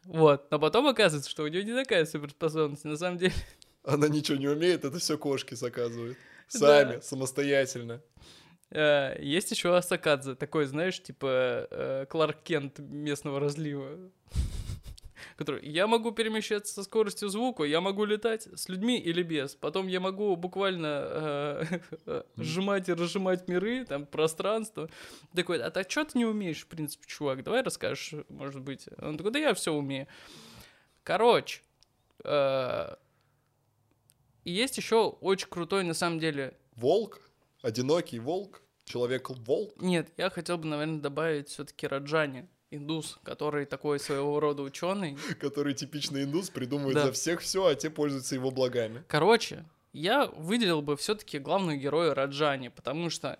Вот. 0.05 0.51
Но 0.51 0.59
потом 0.59 0.87
оказывается, 0.87 1.29
что 1.31 1.43
у 1.43 1.49
нее 1.49 1.65
не 1.65 1.75
такая 1.75 2.07
суперспособность. 2.07 2.85
На 2.85 2.97
самом 2.97 3.19
деле, 3.19 3.35
Она 3.85 4.09
ничего 4.09 4.39
не 4.39 4.49
умеет, 4.49 4.85
это 4.85 4.99
все 4.99 5.19
кошки 5.19 5.55
заказывают. 5.55 6.17
Да. 6.53 6.59
Сами, 6.59 7.01
самостоятельно. 7.01 8.01
Э, 8.71 9.17
Есть 9.21 9.51
еще 9.51 9.77
Асакадзе, 9.77 10.35
такой, 10.35 10.67
знаешь, 10.67 11.03
типа 11.03 11.69
э, 11.71 12.07
Кларк 12.09 12.43
Кент 12.43 12.79
местного 12.79 13.41
разлива. 13.41 14.11
Который, 15.37 15.67
я 15.69 15.87
могу 15.87 16.13
перемещаться 16.13 16.73
со 16.73 16.83
скоростью 16.83 17.29
звука, 17.29 17.65
я 17.65 17.81
могу 17.81 18.05
летать 18.05 18.49
с 18.55 18.69
людьми 18.69 18.99
или 18.99 19.23
без. 19.23 19.55
Потом 19.55 19.87
я 19.87 20.01
могу 20.01 20.35
буквально 20.37 20.87
э, 22.07 22.23
сжимать 22.37 22.89
и 22.89 22.95
разжимать 22.95 23.47
миры, 23.49 23.85
там, 23.85 24.07
пространство. 24.07 24.89
Такой, 25.35 25.63
а 25.63 25.71
так 25.71 25.91
что 25.91 26.05
ты 26.05 26.19
не 26.19 26.25
умеешь, 26.25 26.63
в 26.63 26.67
принципе, 26.67 27.07
чувак? 27.07 27.43
Давай 27.45 27.63
расскажешь, 27.63 28.15
может 28.29 28.63
быть. 28.63 28.89
Он 28.99 29.17
такой, 29.17 29.33
да 29.33 29.39
я 29.39 29.55
все 29.55 29.73
умею. 29.73 30.07
Короче, 31.03 31.61
и 34.47 34.51
есть 34.51 34.77
еще 34.77 35.09
очень 35.21 35.49
крутой, 35.49 35.85
на 35.85 35.95
самом 35.95 36.19
деле, 36.19 36.57
Волк, 36.75 37.21
одинокий 37.67 38.19
волк, 38.21 38.63
человек-волк. 38.85 39.75
Нет, 39.83 40.09
я 40.17 40.31
хотел 40.31 40.59
бы, 40.59 40.67
наверное, 40.67 41.01
добавить 41.01 41.49
все-таки 41.49 41.87
Раджани, 41.87 42.49
индус, 42.71 43.19
который 43.25 43.67
такой 43.67 43.99
своего 43.99 44.39
рода 44.41 44.63
ученый. 44.63 45.17
который 45.41 45.75
типичный 45.75 46.23
индус, 46.25 46.51
придумывает 46.51 46.95
Да. 46.95 47.07
за 47.07 47.13
всех 47.13 47.41
все, 47.41 47.67
а 47.67 47.75
те 47.75 47.91
пользуются 47.91 48.35
его 48.37 48.51
благами. 48.51 49.03
Короче, 49.09 49.65
я 49.93 50.27
выделил 50.27 50.83
бы 50.83 50.97
все-таки 50.97 51.39
главного 51.39 51.77
героя 51.77 52.15
Раджани, 52.15 52.69
потому 52.69 53.11
что... 53.11 53.39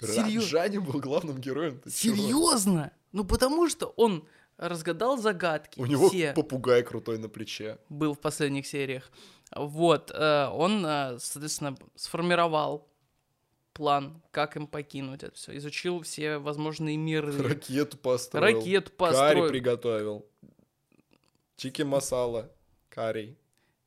Серьё- 0.00 0.40
Раджани 0.40 0.78
был 0.78 1.00
главным 1.00 1.38
героем. 1.40 1.80
ты 1.80 1.90
чего? 1.90 2.16
Серьезно? 2.16 2.92
Ну 3.12 3.24
потому 3.24 3.68
что 3.68 3.86
он 3.96 4.24
разгадал 4.58 5.16
загадки. 5.18 5.80
У 5.80 5.86
него 5.86 6.08
все. 6.08 6.32
попугай 6.34 6.82
крутой 6.82 7.18
на 7.18 7.28
плече. 7.28 7.78
был 7.88 8.14
в 8.14 8.18
последних 8.20 8.66
сериях. 8.66 9.10
Вот, 9.56 10.10
э, 10.14 10.48
он, 10.52 10.84
э, 10.84 11.18
соответственно, 11.20 11.76
сформировал 11.96 12.86
план, 13.78 14.20
как 14.32 14.56
им 14.56 14.66
покинуть 14.66 15.22
это 15.22 15.34
все. 15.36 15.56
Изучил 15.56 16.02
все 16.02 16.38
возможные 16.38 16.96
миры. 16.96 17.32
Ракету 17.40 17.96
построил. 17.96 18.58
Ракету 18.58 18.90
Карри 18.90 18.96
построил. 18.96 19.48
приготовил. 19.48 20.26
Чики 21.56 21.82
масала. 21.82 22.50
Карри. 22.88 23.38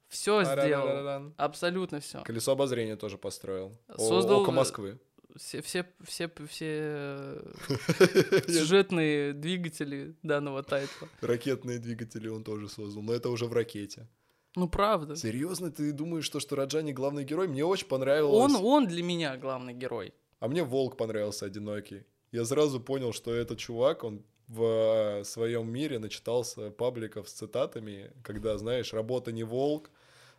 Все 0.08 0.44
сделал. 0.44 1.34
Абсолютно 1.36 2.00
все. 2.00 2.24
Колесо 2.24 2.54
обозрения 2.54 2.96
тоже 2.96 3.18
построил. 3.18 3.78
Создал- 3.90 4.42
Око 4.42 4.52
Москвы. 4.52 4.98
Все, 5.36 5.62
все, 5.62 5.86
все, 6.04 6.30
все 6.48 6.68
э, 6.70 7.54
сюжетные 8.48 9.34
двигатели 9.34 10.16
данного 10.24 10.64
тайтла. 10.64 11.08
Ракетные 11.22 11.80
двигатели 11.80 12.28
он 12.30 12.44
тоже 12.44 12.68
создал, 12.70 13.04
но 13.04 13.14
это 13.14 13.30
уже 13.30 13.46
в 13.46 13.54
ракете. 13.54 14.08
Ну, 14.56 14.68
правда. 14.68 15.16
Серьезно, 15.16 15.72
ты 15.72 15.92
думаешь, 15.94 16.26
что, 16.26 16.40
что 16.40 16.56
Раджани 16.56 16.92
главный 16.92 17.24
герой? 17.24 17.48
Мне 17.48 17.66
очень 17.66 17.88
понравилось. 17.88 18.54
Он, 18.54 18.66
он 18.66 18.88
для 18.88 19.04
меня 19.04 19.38
главный 19.38 19.74
герой. 19.74 20.14
А 20.40 20.48
мне 20.48 20.64
Волк 20.64 20.98
понравился 20.98 21.46
одинокий. 21.46 22.04
Я 22.32 22.46
сразу 22.46 22.80
понял, 22.80 23.14
что 23.14 23.34
этот 23.34 23.60
чувак, 23.60 24.04
он 24.04 24.24
в 24.48 25.24
своем 25.24 25.72
мире 25.72 26.00
начитался 26.00 26.72
пабликов 26.72 27.30
с 27.30 27.34
цитатами, 27.34 28.12
когда, 28.24 28.58
знаешь, 28.58 28.94
работа 28.94 29.32
не 29.32 29.44
волк, 29.44 29.92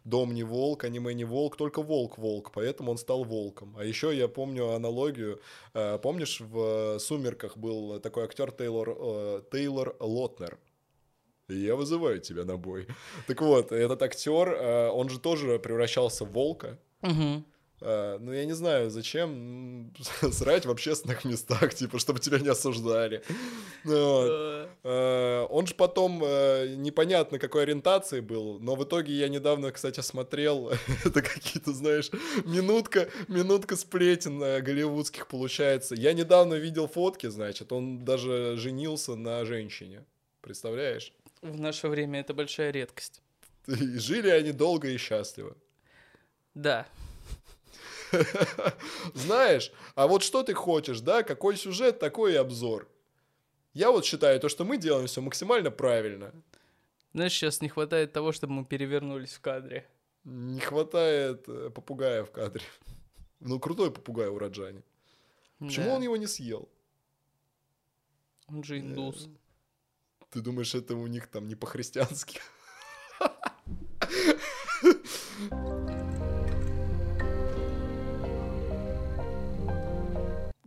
дом 0.04 0.35
не 0.35 0.42
волк, 0.42 0.85
аниме 0.85 1.14
не 1.14 1.25
волк, 1.25 1.57
только 1.57 1.83
волк 1.83 2.19
волк, 2.19 2.50
поэтому 2.52 2.90
он 2.90 2.99
стал 2.99 3.25
волком. 3.25 3.75
А 3.78 3.85
еще 3.85 4.14
я 4.16 4.28
помню 4.28 4.73
аналогию, 4.73 5.40
э, 5.75 5.99
помнишь, 5.99 6.40
в 6.40 6.99
«Сумерках» 6.99 7.57
был 7.57 8.00
такой 8.00 8.25
актер 8.25 8.50
Тейлор, 8.52 8.97
э, 8.99 9.42
Тейлор 9.50 9.97
Лотнер, 10.00 10.59
я 11.54 11.75
вызываю 11.76 12.21
тебя 12.21 12.44
на 12.44 12.56
бой. 12.56 12.87
Так 13.26 13.40
вот, 13.42 13.73
этот 13.73 14.02
актер, 14.02 14.49
э, 14.49 14.88
он 14.90 15.09
же 15.09 15.18
тоже 15.18 15.59
превращался 15.59 16.25
в 16.25 16.32
волка. 16.32 16.78
Э, 17.85 18.18
Ну, 18.21 18.32
я 18.32 18.44
не 18.44 18.52
знаю, 18.52 18.90
зачем 18.90 19.92
срать 20.32 20.66
в 20.66 20.71
общественных 20.71 21.25
местах, 21.25 21.75
типа, 21.75 21.99
чтобы 21.99 22.21
тебя 22.21 22.38
не 22.38 22.49
осуждали. 22.49 23.23
Ну, 23.85 23.92
вот. 23.92 24.68
Э, 24.85 25.47
Он 25.50 25.66
же 25.66 25.75
потом 25.75 26.18
непонятно 26.21 27.38
какой 27.38 27.62
ориентации 27.64 28.21
был, 28.21 28.61
но 28.61 28.76
в 28.76 28.85
итоге 28.85 29.12
я 29.14 29.28
недавно, 29.28 29.73
кстати, 29.73 30.00
смотрел, 30.00 30.71
это 31.04 31.23
какие-то, 31.23 31.73
знаешь, 31.73 32.11
минутка, 32.44 33.09
минутка 33.28 33.76
сплетен 33.76 34.38
голливудских 34.38 35.26
получается. 35.26 35.94
Я 35.97 36.12
недавно 36.12 36.54
видел 36.54 36.87
фотки, 36.87 37.28
значит, 37.28 37.73
он 37.73 38.04
даже 38.04 38.54
женился 38.56 39.16
на 39.16 39.44
женщине. 39.44 40.04
Представляешь? 40.40 41.12
В 41.42 41.61
наше 41.61 41.88
время 41.88 42.20
это 42.20 42.34
большая 42.34 42.70
редкость. 42.70 43.20
И 43.66 43.99
жили 43.99 44.28
они 44.28 44.52
долго 44.52 44.88
и 44.88 44.96
счастливо. 44.96 45.56
Да. 46.54 46.87
Знаешь, 49.14 49.72
а 49.94 50.06
вот 50.06 50.22
что 50.22 50.42
ты 50.42 50.54
хочешь, 50.54 51.00
да? 51.00 51.22
Какой 51.22 51.56
сюжет, 51.56 51.99
такой 51.99 52.32
и 52.34 52.37
обзор. 52.37 52.88
Я 53.75 53.90
вот 53.90 54.04
считаю, 54.04 54.38
то, 54.38 54.49
что 54.49 54.64
мы 54.64 54.76
делаем 54.76 55.06
все 55.06 55.20
максимально 55.20 55.70
правильно. 55.70 56.32
Знаешь, 57.14 57.32
сейчас 57.32 57.61
не 57.61 57.68
хватает 57.68 58.12
того, 58.12 58.32
чтобы 58.32 58.52
мы 58.52 58.64
перевернулись 58.64 59.32
в 59.32 59.40
кадре. 59.40 59.87
Не 60.25 60.61
хватает 60.61 61.49
э, 61.49 61.70
попугая 61.70 62.25
в 62.25 62.30
кадре. 62.30 62.64
Ну, 63.44 63.58
крутой 63.58 63.90
попугай 63.90 64.28
у 64.28 64.38
Раджани. 64.38 64.82
Почему 65.58 65.87
Да. 65.87 65.94
он 65.96 66.02
его 66.02 66.16
не 66.16 66.28
съел? 66.28 66.68
Он 68.46 68.62
же 68.62 68.78
индус. 68.78 69.28
Ты 70.32 70.40
думаешь, 70.40 70.74
это 70.74 70.94
у 70.94 71.06
них 71.06 71.26
там 71.26 71.46
не 71.46 71.54
по-христиански? 71.54 72.40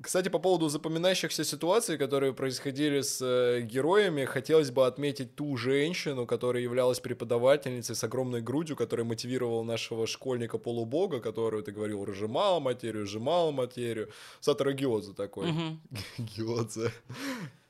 Кстати, 0.02 0.30
по 0.30 0.38
поводу 0.38 0.70
запоминающихся 0.70 1.44
ситуаций, 1.44 1.98
которые 1.98 2.32
происходили 2.32 3.02
с 3.02 3.20
э, 3.24 3.62
героями, 3.62 4.26
хотелось 4.26 4.70
бы 4.70 4.86
отметить 4.86 5.36
ту 5.36 5.58
женщину, 5.58 6.28
которая 6.28 6.62
являлась 6.62 7.00
преподавательницей 7.00 7.96
с 7.96 8.04
огромной 8.04 8.42
грудью, 8.42 8.76
которая 8.76 9.04
мотивировала 9.04 9.64
нашего 9.64 10.06
школьника-полубога, 10.06 11.20
которую 11.22 11.64
ты 11.64 11.72
говорил, 11.72 12.06
разжимала 12.06 12.60
материю, 12.60 13.08
сжимала 13.08 13.52
материю. 13.52 14.10
Сатора 14.42 14.74
Гиодзе 14.74 15.14
такой. 15.14 15.52
Мгм. 15.52 15.82
Гиодзе. 16.20 16.92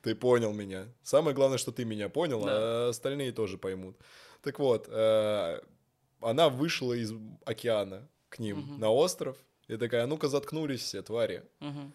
Ты 0.06 0.14
понял 0.14 0.52
меня. 0.52 0.86
Самое 1.02 1.34
главное, 1.34 1.58
что 1.58 1.72
ты 1.72 1.84
меня 1.84 2.08
понял, 2.08 2.44
Да. 2.44 2.52
а 2.52 2.88
остальные 2.90 3.32
тоже 3.32 3.58
поймут. 3.58 3.96
Так 4.40 4.60
вот, 4.60 4.86
э, 4.88 5.60
она 6.20 6.48
вышла 6.48 6.92
из 6.92 7.12
океана 7.44 8.08
к 8.28 8.38
ним 8.38 8.58
Мгм. 8.58 8.78
на 8.80 8.90
остров 8.92 9.36
и 9.66 9.76
такая, 9.76 10.04
«А 10.04 10.06
ну-ка 10.06 10.28
заткнулись 10.28 10.82
все, 10.82 11.02
твари. 11.02 11.42
Мгм. 11.58 11.92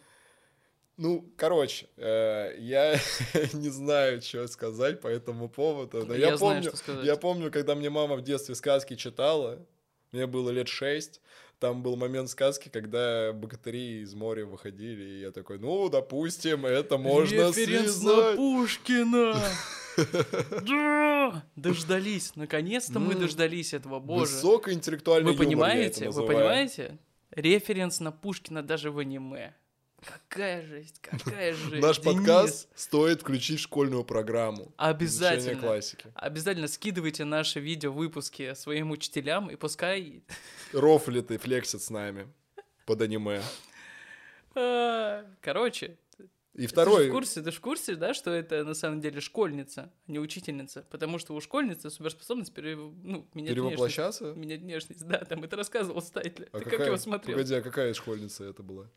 Ну, 0.98 1.32
короче, 1.38 1.88
э, 1.96 2.56
я 2.60 2.96
не 3.53 3.70
знаю, 3.70 4.22
что 4.22 4.46
сказать 4.48 5.00
по 5.00 5.08
этому 5.08 5.48
поводу, 5.48 6.06
но 6.06 6.13
я, 6.13 6.32
Я 6.32 6.38
знаю, 6.38 6.63
помню, 6.63 7.03
я 7.03 7.15
помню, 7.15 7.50
когда 7.50 7.75
мне 7.75 7.89
мама 7.89 8.18
в 8.18 8.24
детстве 8.24 8.56
сказки 8.56 8.98
читала, 8.98 9.65
мне 10.12 10.27
было 10.27 10.50
лет 10.50 10.68
шесть, 10.68 11.22
там 11.62 11.84
был 11.84 11.96
момент 11.96 12.27
сказки, 12.30 12.70
когда 12.70 13.32
богатыри 13.34 14.01
из 14.01 14.15
моря 14.15 14.46
выходили, 14.46 15.03
и 15.03 15.20
я 15.22 15.32
такой, 15.32 15.60
ну, 15.60 15.89
допустим, 15.89 16.65
это 16.65 16.98
можно 16.98 17.48
Референс 17.50 18.01
на. 18.01 18.36
Пушкина! 18.36 19.36
Да! 20.65 21.44
Дождались, 21.56 22.36
наконец-то 22.36 23.00
мы 23.00 23.13
М, 23.13 23.20
дождались 23.20 23.74
этого, 23.74 24.00
боже. 24.00 24.22
Высокоинтеллектуальный 24.34 25.34
Вы 25.34 25.38
понимаете, 25.38 26.10
вы 26.10 26.25
понимаете? 26.25 26.98
Референс 27.32 28.00
на 28.00 28.12
Пушкина 28.12 28.63
даже 28.63 28.89
в 28.89 28.98
аниме. 28.98 29.53
Какая 30.05 30.65
жесть, 30.65 31.00
какая 31.01 31.53
жесть. 31.53 31.81
Наш 31.81 32.00
Денис, 32.00 32.17
подкаст 32.17 32.70
стоит 32.75 33.22
включить 33.22 33.60
в 33.60 33.63
школьную 33.63 34.03
программу. 34.03 34.72
Обязательно. 34.77 35.62
классики. 35.62 36.12
Обязательно 36.15 36.67
скидывайте 36.67 37.24
наши 37.24 37.60
видео-выпуски 37.60 38.53
своим 38.55 38.91
учителям, 38.91 39.50
и 39.50 39.55
пускай... 39.55 40.24
Рофлит 40.74 41.31
и 41.31 41.38
флексит 41.38 41.81
с 41.81 41.89
нами 41.89 42.27
под 42.86 43.01
аниме. 43.01 43.41
А, 44.55 45.24
Короче, 45.41 45.98
И 46.55 46.62
ты 46.63 46.67
второй... 46.67 47.03
же 47.03 47.10
в 47.10 47.13
курсе, 47.13 47.41
ты 47.41 47.51
же 47.51 47.58
в 47.58 47.62
курсе, 47.62 47.96
да, 47.96 48.13
что 48.13 48.31
это 48.31 48.63
на 48.63 48.74
самом 48.74 49.01
деле 49.01 49.22
школьница, 49.22 49.91
а 50.08 50.12
не 50.12 50.20
учительница? 50.20 50.86
Потому 50.89 51.20
что 51.20 51.36
у 51.36 51.41
школьницы 51.41 51.89
суперспособность 51.89 52.53
пере... 52.53 52.75
ну, 52.75 53.27
менять 53.34 53.51
Перевоплощаться? 53.51 54.34
внешность. 54.34 54.46
Менять 54.46 54.62
внешность, 54.62 55.08
да, 55.08 55.20
там 55.20 55.43
это 55.43 55.55
рассказывал 55.55 56.01
Стайтля. 56.01 56.50
А 56.51 56.58
Ты 56.58 56.63
какая... 56.63 56.77
как 56.79 56.88
его 56.88 56.98
смотрел? 56.98 57.38
Погоди, 57.38 57.53
а 57.55 57.62
какая 57.62 57.93
школьница 57.93 58.46
это 58.46 58.63
была? 58.63 58.89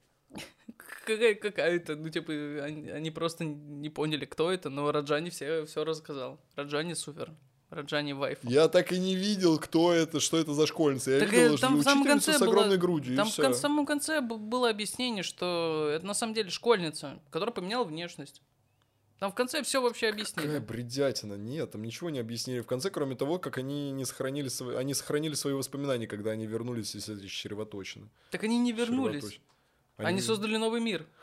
Какая, 1.05 1.35
какая-то, 1.35 1.97
ну, 1.97 2.09
типа, 2.09 2.33
они, 2.65 2.89
они 2.91 3.11
просто 3.11 3.45
не 3.45 3.91
поняли, 3.91 4.25
кто 4.25 4.51
это, 4.51 4.71
но 4.71 4.91
Раджани 4.91 5.31
все, 5.31 5.65
все 5.67 5.85
рассказал. 5.85 6.41
Раджани 6.57 6.95
супер. 6.95 7.31
Раджани 7.71 8.13
вайф. 8.13 8.39
Я 8.45 8.69
так 8.69 8.93
и 8.93 8.99
не 8.99 9.17
видел, 9.17 9.59
кто 9.59 9.93
это, 9.93 10.21
что 10.21 10.39
это 10.39 10.55
за 10.55 10.67
школьница. 10.67 11.11
Я 11.11 11.21
Так, 11.21 11.33
видел 11.33 11.55
э, 11.55 11.59
там 11.59 11.73
что 11.73 11.81
в 11.81 11.85
самом 11.85 12.03
учительницу 12.03 12.33
с 12.39 12.43
огромной 12.43 12.77
было- 12.77 12.81
грудью, 12.81 13.17
Там 13.17 13.29
в 13.29 13.37
кон- 13.37 13.55
самом 13.55 13.85
конце 13.87 14.21
было 14.21 14.71
объяснение, 14.71 15.23
что 15.25 15.91
это 15.93 16.07
на 16.07 16.15
самом 16.15 16.35
деле 16.35 16.51
школьница, 16.51 17.21
которая 17.31 17.53
поменяла 17.53 17.85
внешность. 17.85 18.43
Там 19.19 19.31
в 19.33 19.35
конце 19.35 19.63
все 19.63 19.81
вообще 19.83 20.09
объяснили. 20.09 20.47
Какая 20.47 20.61
бредятина. 20.61 21.35
Нет, 21.35 21.71
там 21.73 21.83
ничего 21.83 22.11
не 22.11 22.19
объяснили. 22.19 22.61
В 22.61 22.67
конце, 22.67 22.91
кроме 22.91 23.17
того, 23.17 23.39
как 23.39 23.59
они 23.59 23.91
не 23.93 24.05
сохранили 24.05 24.49
свои... 24.49 24.77
Они 24.77 24.93
сохранили 24.95 25.35
свои 25.35 25.55
воспоминания, 25.55 26.07
когда 26.07 26.33
они 26.33 26.47
вернулись 26.47 26.95
из 26.95 27.09
этой 27.09 27.29
червоточины. 27.29 28.09
Так 28.31 28.45
они 28.45 28.59
не 28.59 28.73
вернулись. 28.73 29.25
Червоточ- 29.25 29.41
Они... 29.97 30.21
создали 30.21 30.57
новый 30.57 30.81
мир. 30.81 31.07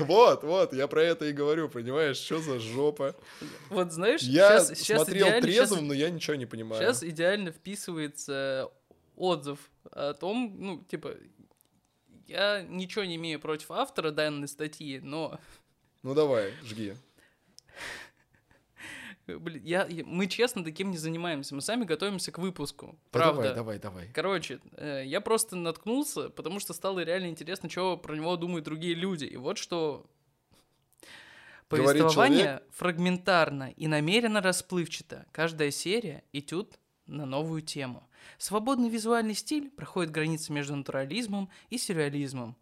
Вот, 0.00 0.44
вот, 0.44 0.74
я 0.74 0.86
про 0.86 1.02
это 1.02 1.24
и 1.24 1.32
говорю, 1.32 1.70
понимаешь, 1.70 2.18
что 2.18 2.40
за 2.40 2.60
жопа. 2.60 3.16
Вот 3.70 3.90
знаешь, 3.90 4.20
Я 4.20 4.60
сейчас, 4.60 4.78
сейчас 4.78 5.04
смотрел 5.04 5.28
идеально, 5.28 5.42
трезвым, 5.42 5.78
щас- 5.78 5.88
но 5.88 5.94
я 5.94 6.10
ничего 6.10 6.36
не 6.36 6.44
понимаю. 6.44 6.82
Сейчас 6.82 7.02
идеально 7.02 7.52
вписывается 7.52 8.70
отзыв 9.16 9.58
о 9.90 10.12
том, 10.12 10.54
ну, 10.58 10.84
типа, 10.84 11.14
я 12.26 12.62
ничего 12.62 13.04
не 13.04 13.16
имею 13.16 13.40
против 13.40 13.70
автора 13.70 14.10
данной 14.10 14.48
статьи, 14.48 15.00
но, 15.00 15.40
Ну 16.02 16.14
давай, 16.14 16.52
жги. 16.62 16.94
Блин, 19.26 19.62
я, 19.64 19.88
мы 20.04 20.26
честно 20.26 20.62
таким 20.64 20.90
не 20.90 20.98
занимаемся, 20.98 21.54
мы 21.54 21.60
сами 21.60 21.84
готовимся 21.84 22.32
к 22.32 22.38
выпуску, 22.38 22.98
Да 23.12 23.18
правда. 23.18 23.42
давай, 23.42 23.54
давай, 23.54 23.78
давай. 23.78 24.08
Короче, 24.12 24.60
э, 24.76 25.02
я 25.04 25.20
просто 25.20 25.56
наткнулся, 25.56 26.30
потому 26.30 26.60
что 26.60 26.72
стало 26.72 27.00
реально 27.00 27.28
интересно, 27.28 27.68
что 27.68 27.96
про 27.96 28.14
него 28.14 28.36
думают 28.36 28.64
другие 28.64 28.94
люди. 28.94 29.24
И 29.24 29.36
вот 29.36 29.58
что 29.58 30.06
повествование 31.68 32.62
фрагментарно 32.70 33.72
и 33.76 33.88
намеренно 33.88 34.40
расплывчато. 34.40 35.26
Каждая 35.32 35.70
серия— 35.70 36.22
этюд 36.32 36.78
на 37.06 37.26
новую 37.26 37.62
тему. 37.62 38.08
Свободный 38.38 38.88
визуальный 38.88 39.34
стиль 39.34 39.70
проходит 39.70 40.10
границы 40.10 40.52
между 40.52 40.74
натурализмом 40.76 41.48
и 41.70 41.78
сюрреализмом. 41.78 42.56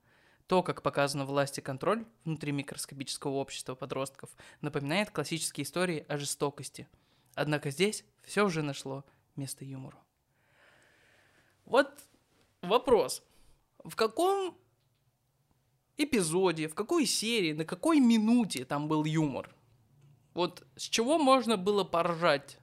То, 0.46 0.62
как 0.62 0.82
показано 0.82 1.24
власть 1.24 1.58
и 1.58 1.62
контроль 1.62 2.04
внутри 2.24 2.52
микроскопического 2.52 3.32
общества 3.32 3.74
подростков, 3.74 4.30
напоминает 4.60 5.10
классические 5.10 5.64
истории 5.64 6.04
о 6.08 6.18
жестокости. 6.18 6.86
Однако 7.34 7.70
здесь 7.70 8.04
все 8.22 8.44
уже 8.44 8.62
нашло 8.62 9.04
место 9.36 9.64
юмору. 9.64 9.98
Вот 11.64 11.90
вопрос. 12.60 13.22
В 13.82 13.96
каком 13.96 14.56
эпизоде, 15.96 16.68
в 16.68 16.74
какой 16.74 17.06
серии, 17.06 17.52
на 17.52 17.64
какой 17.64 18.00
минуте 18.00 18.64
там 18.64 18.86
был 18.86 19.04
юмор? 19.04 19.54
Вот 20.34 20.66
с 20.76 20.82
чего 20.82 21.18
можно 21.18 21.56
было 21.56 21.84
поржать? 21.84 22.58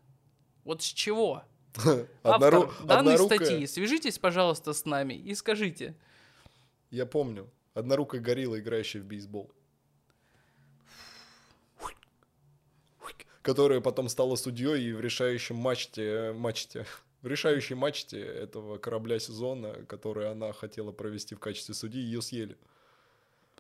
Вот 0.63 0.84
с 0.84 0.86
чего? 0.86 1.44
Автор 2.24 2.70
данной 2.84 3.17
статьи, 3.17 3.65
свяжитесь, 3.65 4.20
пожалуйста, 4.20 4.74
с 4.74 4.86
нами 4.86 5.13
и 5.13 5.34
скажите. 5.34 5.96
Я 6.89 7.06
помню. 7.06 7.50
Однорукая 7.74 8.22
горилла, 8.22 8.60
играющая 8.60 9.02
в 9.02 9.06
бейсбол. 9.06 9.52
Которая 13.42 13.82
потом 13.82 14.08
стала 14.08 14.36
судьей 14.36 14.84
и 14.90 14.94
в 14.94 15.02
решающем 15.02 15.56
матче, 15.56 16.32
матче, 16.36 16.86
в 17.24 17.28
решающей 17.28 17.76
матче 17.76 18.20
этого 18.20 18.78
корабля 18.78 19.18
сезона, 19.20 19.74
который 19.88 20.30
она 20.30 20.54
хотела 20.54 20.92
провести 20.92 21.34
в 21.34 21.40
качестве 21.40 21.74
судьи, 21.74 22.00
ее 22.00 22.22
съели. 22.22 22.56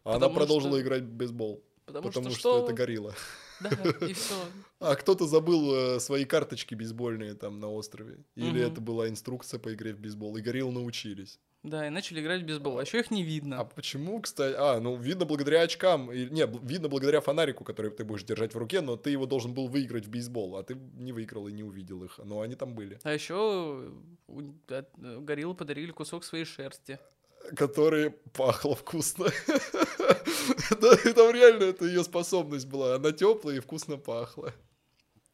А 0.03 0.11
она 0.11 0.19
Потому 0.27 0.35
продолжила 0.35 0.73
что- 0.73 0.81
играть 0.81 1.01
в 1.03 1.11
бейсбол. 1.13 1.63
Потому, 1.87 2.07
Потому, 2.09 2.29
что, 2.29 2.39
что, 2.39 2.57
что... 2.57 2.65
это 2.65 2.73
горилла. 2.75 3.15
Да, 3.59 3.69
и 4.07 4.13
все. 4.13 4.35
А 4.79 4.95
кто-то 4.95 5.25
забыл 5.27 5.73
э, 5.75 5.99
свои 5.99 6.25
карточки 6.25 6.73
бейсбольные 6.75 7.33
там 7.33 7.59
на 7.59 7.67
острове. 7.71 8.19
Или 8.35 8.63
Мгм. 8.63 8.71
это 8.71 8.81
была 8.81 9.09
инструкция 9.09 9.59
по 9.59 9.73
игре 9.73 9.93
в 9.93 9.99
бейсбол. 9.99 10.37
И 10.37 10.41
гориллы 10.41 10.71
научились. 10.73 11.39
Да, 11.63 11.85
и 11.85 11.89
начали 11.91 12.21
играть 12.21 12.41
в 12.41 12.45
бейсбол. 12.45 12.79
А 12.79 12.81
еще 12.81 12.99
их 12.99 13.11
не 13.11 13.21
видно. 13.23 13.59
А 13.59 13.65
почему, 13.65 14.19
кстати... 14.19 14.55
А, 14.57 14.79
ну, 14.79 14.95
видно 14.95 15.25
благодаря 15.25 15.61
очкам. 15.61 16.11
И- 16.11 16.25
Не, 16.25 16.47
видно 16.67 16.89
благодаря 16.89 17.21
фонарику, 17.21 17.63
который 17.63 17.91
ты 17.91 18.03
будешь 18.03 18.23
держать 18.23 18.55
в 18.55 18.57
руке, 18.57 18.81
но 18.81 18.97
ты 18.97 19.11
его 19.11 19.27
должен 19.27 19.53
был 19.53 19.67
выиграть 19.67 20.07
в 20.07 20.09
бейсбол, 20.09 20.57
а 20.57 20.63
ты 20.63 20.75
не 20.95 21.11
выиграл 21.11 21.47
и 21.47 21.51
не 21.51 21.61
увидел 21.63 22.03
их. 22.03 22.19
Но 22.23 22.41
они 22.41 22.55
там 22.55 22.73
были. 22.73 22.99
А 23.03 23.13
еще 23.13 23.91
гориллы 24.27 25.53
подарили 25.53 25.91
кусок 25.91 26.23
своей 26.23 26.45
шерсти. 26.45 26.97
Которые 27.55 28.09
пахло 28.33 28.75
вкусно. 28.75 29.27
Да, 30.81 30.95
там 31.13 31.31
реально 31.31 31.65
это 31.65 31.85
ее 31.85 32.03
способность 32.03 32.65
была. 32.67 32.95
Она 32.95 33.11
теплая 33.11 33.57
и 33.57 33.59
вкусно 33.59 33.97
пахла. 33.97 34.53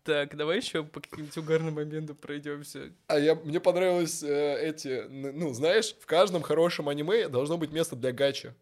Так, 0.07 0.37
давай 0.37 0.55
еще 0.59 0.85
по 0.85 1.01
каким-нибудь 1.01 1.35
угарным 1.35 1.73
моментам 1.73 2.15
пройдемся. 2.15 2.93
А 3.07 3.19
я, 3.19 3.35
мне 3.35 3.59
понравилось 3.59 4.23
э, 4.23 4.69
эти, 4.69 5.03
ну, 5.09 5.53
знаешь, 5.53 5.93
в 5.99 6.05
каждом 6.05 6.43
хорошем 6.43 6.87
аниме 6.87 7.27
должно 7.27 7.57
быть 7.57 7.73
место 7.73 7.97
для 7.97 8.13
гачи. 8.13 8.53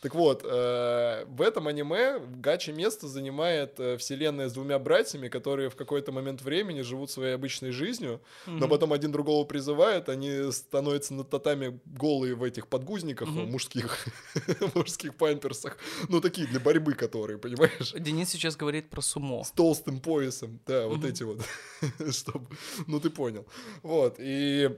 Так 0.00 0.14
вот, 0.14 0.44
э, 0.44 1.24
в 1.26 1.42
этом 1.42 1.66
аниме 1.66 2.20
гачи 2.20 2.70
место 2.70 3.08
занимает 3.08 3.80
э, 3.80 3.96
вселенная 3.96 4.48
с 4.48 4.52
двумя 4.52 4.78
братьями, 4.78 5.28
которые 5.28 5.70
в 5.70 5.76
какой-то 5.76 6.12
момент 6.12 6.40
времени 6.40 6.82
живут 6.82 7.10
своей 7.10 7.34
обычной 7.34 7.72
жизнью, 7.72 8.20
но 8.46 8.68
потом 8.68 8.92
один 8.92 9.10
другого 9.10 9.44
призывает, 9.44 10.08
они 10.08 10.52
становятся 10.52 11.14
на 11.14 11.24
татами 11.24 11.80
голые 11.84 12.36
в 12.36 12.44
этих 12.44 12.68
подгузниках 12.68 13.28
Мгм. 13.28 13.50
мужских, 13.50 14.06
мужских 14.74 15.16
памперсах, 15.16 15.76
ну, 16.08 16.20
такие 16.20 16.46
для 16.46 16.60
борьбы 16.60 16.94
которые, 16.94 17.38
понимаешь? 17.38 17.92
Денис 17.98 18.28
сейчас 18.28 18.56
говорит 18.56 18.90
про 18.90 19.00
сумо. 19.02 19.42
с 19.42 19.50
толстым 19.50 19.98
поясом, 20.00 20.60
да, 20.66 20.86
вот 20.86 21.04
эти 21.04 21.24
вот, 21.24 21.40
чтобы, 22.12 22.46
ну 22.86 23.00
ты 23.00 23.10
понял, 23.10 23.46
вот, 23.82 24.16
и, 24.18 24.70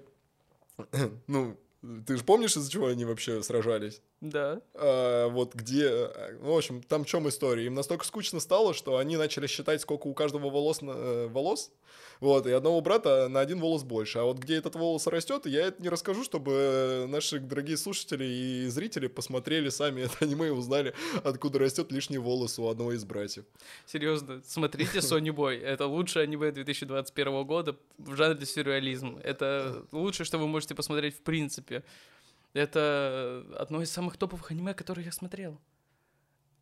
ну, 1.27 1.57
Ты 2.07 2.17
же 2.19 2.25
помнишь, 2.25 2.57
из-за 2.57 2.71
чего 2.71 2.87
они 2.89 3.05
вообще 3.05 3.43
сражались? 3.43 4.03
Да. 4.21 4.61
А, 4.75 5.29
вот 5.29 5.55
где... 5.55 5.87
э, 5.89 6.37
В 6.39 6.51
общем, 6.55 6.83
там 6.83 7.05
в 7.05 7.07
чем 7.07 7.27
история? 7.29 7.65
Им 7.67 7.75
настолько 7.75 8.05
скучно 8.05 8.39
стало, 8.41 8.75
что 8.75 8.99
они 8.99 9.17
начали 9.17 9.47
считать, 9.47 9.81
сколько 9.81 10.07
у 10.09 10.15
каждого 10.15 10.51
волос, 10.51 10.83
на- 10.83 10.91
э, 10.93 11.27
волос. 11.29 11.71
Вот, 12.21 12.47
и 12.47 12.51
одного 12.53 12.83
брата 12.83 13.29
на 13.29 13.41
один 13.41 13.61
волос 13.61 13.83
больше. 13.83 14.19
А 14.19 14.25
вот 14.25 14.37
где 14.39 14.57
этот 14.57 14.75
волос 14.75 15.07
растет, 15.07 15.47
я 15.47 15.69
это 15.69 15.81
не 15.83 15.89
расскажу, 15.89 16.23
чтобы 16.23 16.53
э, 16.53 17.07
наши 17.07 17.39
дорогие 17.41 17.79
слушатели 17.79 18.25
и 18.27 18.67
зрители 18.69 19.07
посмотрели 19.07 19.71
сами 19.71 20.03
это 20.03 20.17
аниме 20.21 20.49
и 20.49 20.51
узнали, 20.51 20.93
откуда 21.25 21.59
растет 21.61 21.91
лишний 21.91 22.19
волос 22.19 22.59
у 22.59 22.69
одного 22.69 22.93
из 22.93 23.05
братьев. 23.07 23.47
Серьезно, 23.87 24.43
смотрите 24.45 24.99
Sony 24.99 25.31
Boy. 25.35 25.59
Это 25.63 25.87
лучшее 25.87 26.25
аниме 26.25 26.53
2021 26.53 27.45
года 27.45 27.75
в 27.97 28.15
жанре 28.17 28.45
сюрреализм. 28.45 29.19
Это 29.25 29.83
лучшее, 29.93 30.27
что 30.27 30.37
вы 30.37 30.47
можете 30.47 30.75
посмотреть 30.75 31.17
в 31.17 31.23
принципе. 31.23 31.70
Это 32.53 33.45
одно 33.59 33.81
из 33.83 33.91
самых 33.91 34.17
топовых 34.17 34.51
аниме, 34.51 34.75
которые 34.75 35.07
я 35.07 35.13
смотрел. 35.13 35.61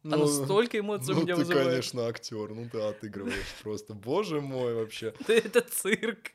Оно 0.04 0.26
столько 0.26 0.78
эмоций 0.78 1.12
у 1.12 1.16
ну 1.18 1.22
меня 1.24 1.34
ты, 1.34 1.40
вызывает. 1.40 1.68
конечно, 1.68 2.06
актер, 2.06 2.54
ну 2.54 2.68
ты 2.70 2.80
отыгрываешь 2.80 3.54
просто. 3.62 3.94
Боже 3.94 4.40
мой, 4.40 4.74
вообще. 4.74 5.12
Да 5.26 5.34
это 5.34 5.60
цирк. 5.60 6.32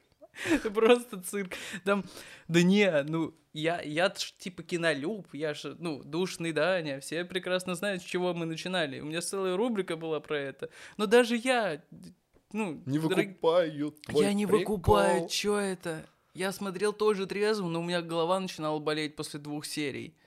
Это 0.51 0.69
просто 0.71 1.21
цирк. 1.21 1.53
Там, 1.85 2.03
да 2.47 2.61
не, 2.63 3.03
ну, 3.03 3.33
я, 3.53 3.79
я 3.81 4.09
типа 4.09 4.63
кинолюб, 4.63 5.27
я 5.33 5.53
же, 5.53 5.75
ну, 5.79 6.03
душный 6.03 6.51
Даня, 6.51 6.99
все 6.99 7.23
прекрасно 7.23 7.75
знают, 7.75 8.01
с 8.01 8.05
чего 8.05 8.33
мы 8.33 8.45
начинали. 8.47 8.99
У 8.99 9.05
меня 9.05 9.21
целая 9.21 9.55
рубрика 9.55 9.95
была 9.95 10.19
про 10.19 10.37
это. 10.39 10.69
Но 10.97 11.05
даже 11.05 11.35
я, 11.35 11.83
ну, 12.51 12.81
Не 12.87 12.97
дорог- 12.97 13.15
выкупают 13.15 14.01
твой 14.01 14.25
Я 14.25 14.33
не 14.33 14.45
прикол. 14.47 14.77
выкупаю, 14.77 15.27
чё 15.29 15.57
это? 15.57 16.03
Я 16.33 16.51
смотрел 16.51 16.93
тоже 16.93 17.27
трезвым, 17.27 17.71
но 17.71 17.79
у 17.79 17.83
меня 17.83 18.01
голова 18.01 18.39
начинала 18.39 18.79
болеть 18.79 19.15
после 19.15 19.39
двух 19.39 19.65
серий. 19.65 20.17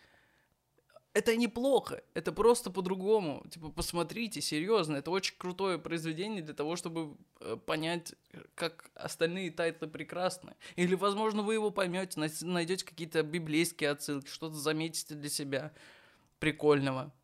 Это 1.12 1.34
неплохо, 1.34 2.02
это 2.12 2.30
просто 2.30 2.70
по-другому. 2.70 3.44
Типа, 3.50 3.70
посмотрите, 3.70 4.42
серьезно, 4.42 4.96
это 4.96 5.10
очень 5.10 5.34
крутое 5.38 5.78
произведение 5.78 6.42
для 6.42 6.52
того, 6.52 6.76
чтобы 6.76 7.16
э, 7.40 7.56
понять, 7.56 8.14
как 8.54 8.90
остальные 8.94 9.50
тайтлы 9.50 9.88
прекрасны. 9.88 10.54
Или, 10.76 10.94
возможно, 10.94 11.42
вы 11.42 11.54
его 11.54 11.70
поймете, 11.70 12.20
найдете 12.42 12.84
какие-то 12.84 13.22
библейские 13.22 13.90
отсылки, 13.90 14.28
что-то 14.28 14.56
заметите 14.56 15.14
для 15.14 15.30
себя 15.30 15.72
прикольного. 16.38 17.14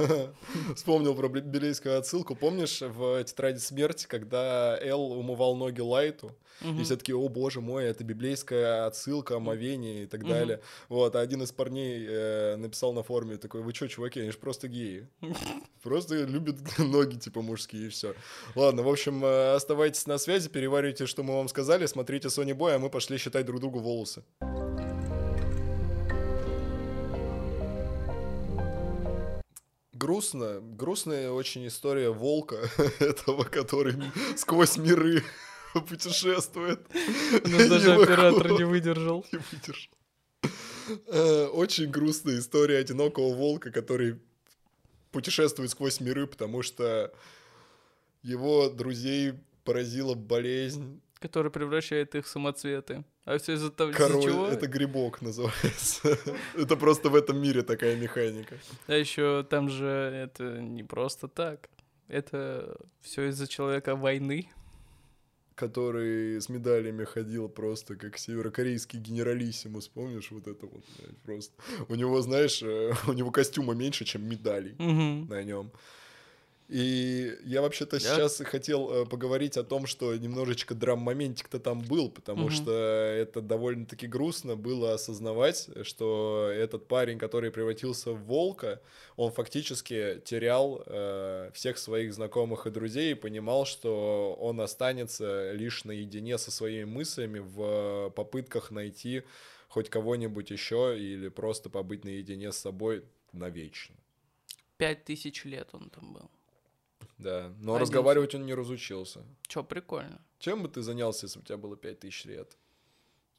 Вспомнил 0.76 1.14
про 1.14 1.28
библейскую 1.28 1.98
отсылку. 1.98 2.34
Помнишь 2.34 2.80
в 2.80 3.22
«Тетради 3.24 3.58
смерти», 3.58 4.06
когда 4.06 4.78
Эл 4.80 5.12
умывал 5.12 5.56
ноги 5.56 5.80
Лайту? 5.80 6.34
И 6.62 6.82
все 6.82 6.96
такие 6.96 7.12
о 7.14 7.28
боже 7.28 7.60
мой, 7.60 7.84
это 7.84 8.04
библейская 8.04 8.86
отсылка, 8.86 9.36
омовение 9.36 10.04
и 10.04 10.06
так 10.06 10.26
далее. 10.26 10.60
Вот, 10.88 11.16
а 11.16 11.20
один 11.20 11.42
из 11.42 11.52
парней 11.52 12.06
э, 12.06 12.56
написал 12.56 12.92
на 12.92 13.02
форуме 13.02 13.38
такой, 13.38 13.62
вы 13.62 13.72
чё, 13.72 13.86
чуваки, 13.86 14.20
они 14.20 14.30
же 14.30 14.38
просто 14.38 14.68
геи. 14.68 15.08
Просто 15.82 16.24
любят 16.24 16.56
ноги, 16.78 17.16
типа, 17.16 17.40
мужские, 17.40 17.86
и 17.86 17.88
все. 17.88 18.14
Ладно, 18.54 18.82
в 18.82 18.88
общем, 18.88 19.24
э, 19.24 19.54
оставайтесь 19.54 20.06
на 20.06 20.18
связи, 20.18 20.50
переваривайте, 20.50 21.06
что 21.06 21.22
мы 21.22 21.34
вам 21.34 21.48
сказали, 21.48 21.86
смотрите 21.86 22.28
Sony 22.28 22.52
Boy, 22.52 22.74
а 22.74 22.78
мы 22.78 22.90
пошли 22.90 23.16
считать 23.16 23.46
друг 23.46 23.60
другу 23.60 23.78
волосы. 23.78 24.22
Грустно, 30.00 30.60
грустная 30.62 31.30
очень 31.30 31.66
история 31.66 32.08
волка, 32.08 32.56
этого, 33.00 33.44
который 33.44 33.96
сквозь 34.34 34.78
миры 34.78 35.22
путешествует. 35.74 36.80
Но 37.44 37.68
даже 37.68 37.92
оператор 37.92 38.50
не 38.52 38.64
выдержал. 38.64 39.26
Не 39.30 39.40
выдержал. 39.52 39.92
Э, 41.06 41.46
Очень 41.52 41.90
грустная 41.90 42.38
история 42.38 42.78
одинокого 42.78 43.34
волка, 43.34 43.70
который 43.70 44.18
путешествует 45.12 45.68
сквозь 45.70 46.00
миры, 46.00 46.26
потому 46.26 46.62
что 46.62 47.12
его 48.22 48.70
друзей 48.70 49.34
поразила 49.64 50.14
болезнь. 50.14 51.02
Который 51.18 51.50
превращает 51.50 52.14
их 52.14 52.24
в 52.24 52.28
самоцветы. 52.30 53.04
А 53.30 53.38
все 53.38 53.52
из-за 53.52 53.70
того, 53.70 53.90
из-за 53.90 53.98
Король, 54.08 54.22
чего? 54.24 54.46
это 54.48 54.66
грибок 54.66 55.22
называется. 55.22 56.18
Это 56.56 56.74
просто 56.76 57.10
в 57.10 57.14
этом 57.14 57.40
мире 57.40 57.62
такая 57.62 57.94
механика. 57.94 58.56
А 58.88 58.94
еще 58.94 59.46
там 59.48 59.68
же 59.68 59.86
это 59.86 60.58
не 60.60 60.82
просто 60.82 61.28
так. 61.28 61.68
Это 62.08 62.76
все 63.00 63.28
из-за 63.28 63.46
человека 63.46 63.94
войны. 63.94 64.48
Который 65.54 66.40
с 66.40 66.48
медалями 66.48 67.04
ходил 67.04 67.48
просто 67.48 67.94
как 67.94 68.18
северокорейский 68.18 68.98
генералиссимус, 68.98 69.86
помнишь 69.86 70.32
вот 70.32 70.48
это 70.48 70.66
вот, 70.66 70.82
блядь, 70.98 71.18
просто. 71.18 71.54
У 71.88 71.94
него, 71.94 72.20
знаешь, 72.22 72.60
э, 72.64 72.92
у 73.06 73.12
него 73.12 73.30
костюма 73.30 73.74
меньше, 73.74 74.04
чем 74.04 74.28
медалей. 74.28 74.74
На 75.28 75.44
нем. 75.44 75.70
И 76.70 77.36
я 77.44 77.62
вообще-то 77.62 77.96
Я- 77.96 78.00
сейчас 78.00 78.40
хотел 78.44 78.90
э, 79.02 79.04
поговорить 79.04 79.56
о 79.56 79.64
том, 79.64 79.86
что 79.86 80.14
немножечко 80.16 80.72
драм-моментик-то 80.76 81.58
там 81.58 81.80
был, 81.80 82.08
потому 82.10 82.44
Мгм. 82.44 82.50
что 82.52 82.70
это 82.72 83.40
довольно-таки 83.40 84.06
грустно 84.06 84.54
было 84.54 84.94
осознавать, 84.94 85.68
что 85.82 86.48
этот 86.54 86.86
парень, 86.86 87.18
который 87.18 87.50
превратился 87.50 88.12
в 88.12 88.22
волка, 88.22 88.80
он 89.16 89.32
фактически 89.32 90.22
терял 90.24 90.80
э, 90.86 91.50
всех 91.54 91.76
своих 91.76 92.14
знакомых 92.14 92.66
и 92.68 92.70
друзей 92.70 93.12
и 93.12 93.14
понимал, 93.14 93.66
что 93.66 94.36
он 94.38 94.60
останется 94.60 95.50
лишь 95.52 95.84
наедине 95.84 96.38
со 96.38 96.52
своими 96.52 96.84
мыслями 96.84 97.40
в 97.40 98.10
попытках 98.14 98.70
найти 98.70 99.24
хоть 99.68 99.88
кого-нибудь 99.90 100.50
еще 100.50 100.96
или 100.96 101.28
просто 101.28 101.68
побыть 101.68 102.04
наедине 102.04 102.52
с 102.52 102.58
собой 102.58 103.02
навечно. 103.32 103.96
Пять 104.76 105.04
тысяч 105.04 105.44
лет 105.44 105.68
он 105.72 105.90
там 105.90 106.12
был. 106.12 106.30
Да, 107.22 107.52
но 107.60 107.74
Один. 107.74 107.82
разговаривать 107.82 108.34
он 108.34 108.46
не 108.46 108.54
разучился. 108.54 109.24
Че, 109.46 109.62
прикольно. 109.62 110.20
Чем 110.38 110.62
бы 110.62 110.68
ты 110.68 110.82
занялся, 110.82 111.26
если 111.26 111.38
бы 111.38 111.42
у 111.42 111.46
тебя 111.46 111.58
было 111.58 111.76
5000 111.76 112.24
лет? 112.24 112.56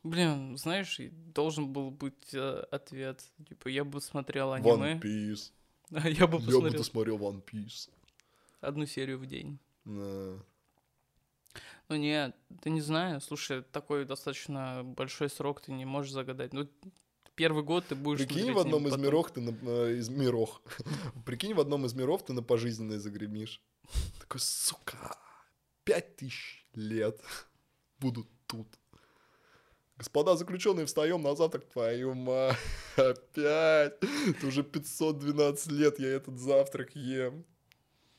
Блин, 0.03 0.57
знаешь, 0.57 0.99
должен 1.33 1.71
был 1.73 1.91
быть 1.91 2.33
э, 2.33 2.63
ответ. 2.71 3.23
Типа, 3.47 3.67
я 3.69 3.83
бы 3.83 4.01
смотрел 4.01 4.53
One 4.53 4.73
аниме. 4.73 4.99
Piece. 4.99 5.51
а 5.91 6.07
Я 6.07 6.27
бы 6.27 6.37
Я 6.37 6.39
бы 6.39 6.45
посмотрел 6.45 6.71
досмотрел 6.73 7.17
One 7.17 7.43
Piece. 7.43 7.89
одну 8.61 8.85
серию 8.85 9.19
в 9.19 9.25
день. 9.25 9.59
Да. 9.85 10.37
Ну 11.89 11.95
нет, 11.97 12.35
ты 12.61 12.69
не 12.69 12.81
знаю. 12.81 13.19
Слушай, 13.19 13.63
такой 13.63 14.05
достаточно 14.05 14.81
большой 14.83 15.29
срок 15.29 15.61
ты 15.61 15.71
не 15.71 15.85
можешь 15.85 16.13
загадать. 16.13 16.53
Ну, 16.53 16.67
первый 17.41 17.63
год 17.63 17.85
ты 17.89 17.95
будешь 17.95 18.19
Прикинь, 18.27 18.51
в 18.53 18.59
одном 18.59 18.85
аниме, 18.85 18.89
из 18.89 18.91
потом- 18.91 19.05
миров 19.05 19.31
ты 19.31 19.41
на... 19.41 19.51
э, 19.69 19.95
из 19.97 20.09
миров. 20.09 20.61
Прикинь, 21.25 21.53
в 21.55 21.59
одном 21.59 21.85
из 21.85 21.93
миров 21.95 22.23
ты 22.23 22.33
на 22.33 22.43
пожизненное 22.43 22.99
загремишь. 22.99 23.61
Такой, 24.19 24.39
сука, 24.39 25.17
5000 25.83 26.67
лет 26.75 27.19
буду 27.99 28.27
тут. 28.47 28.67
Господа 29.97 30.35
заключенные, 30.35 30.85
встаем 30.85 31.21
на 31.23 31.35
завтрак, 31.35 31.65
твою 31.65 32.13
мать, 32.13 32.57
опять. 32.95 33.97
Это 34.27 34.47
уже 34.47 34.63
512 34.63 35.71
лет 35.71 35.99
я 35.99 36.09
этот 36.09 36.37
завтрак 36.39 36.95
ем. 36.95 37.43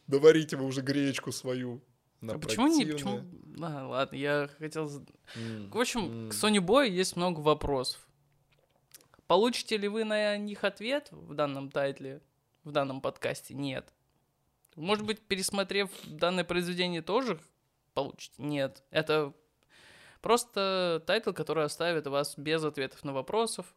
Доварите 0.09 0.57
вы 0.57 0.65
уже 0.65 0.81
гречку 0.83 1.31
свою. 1.33 1.81
А 2.29 2.39
почему 2.39 2.67
не? 2.67 2.85
Почему? 2.85 3.21
А, 3.61 3.87
ладно, 3.89 4.17
я 4.17 4.49
хотел... 4.59 4.89
М, 5.37 5.71
В 5.71 5.79
общем, 5.79 6.01
м. 6.25 6.31
к 6.31 6.35
Sonny 6.35 6.59
Boy 6.59 6.89
есть 6.89 7.17
много 7.17 7.41
вопросов. 7.41 8.01
Получите 9.33 9.79
ли 9.79 9.89
вы 9.89 10.05
на 10.05 10.37
них 10.37 10.63
ответ 10.63 11.09
в 11.11 11.33
данном 11.33 11.71
тайтле, 11.71 12.21
в 12.65 12.71
данном 12.71 13.01
подкасте? 13.01 13.55
Нет. 13.55 13.91
Может 14.77 15.07
быть, 15.07 15.23
пересмотрев 15.23 15.89
данное 16.05 16.45
произведение, 16.45 17.01
тоже 17.01 17.41
получите? 17.95 18.35
Нет. 18.37 18.83
Это 18.91 19.33
просто 20.21 21.03
тайтл, 21.07 21.33
который 21.33 21.65
оставит 21.65 22.07
вас 22.07 22.37
без 22.37 22.63
ответов 22.63 23.05
на 23.05 23.15
вопросов. 23.15 23.75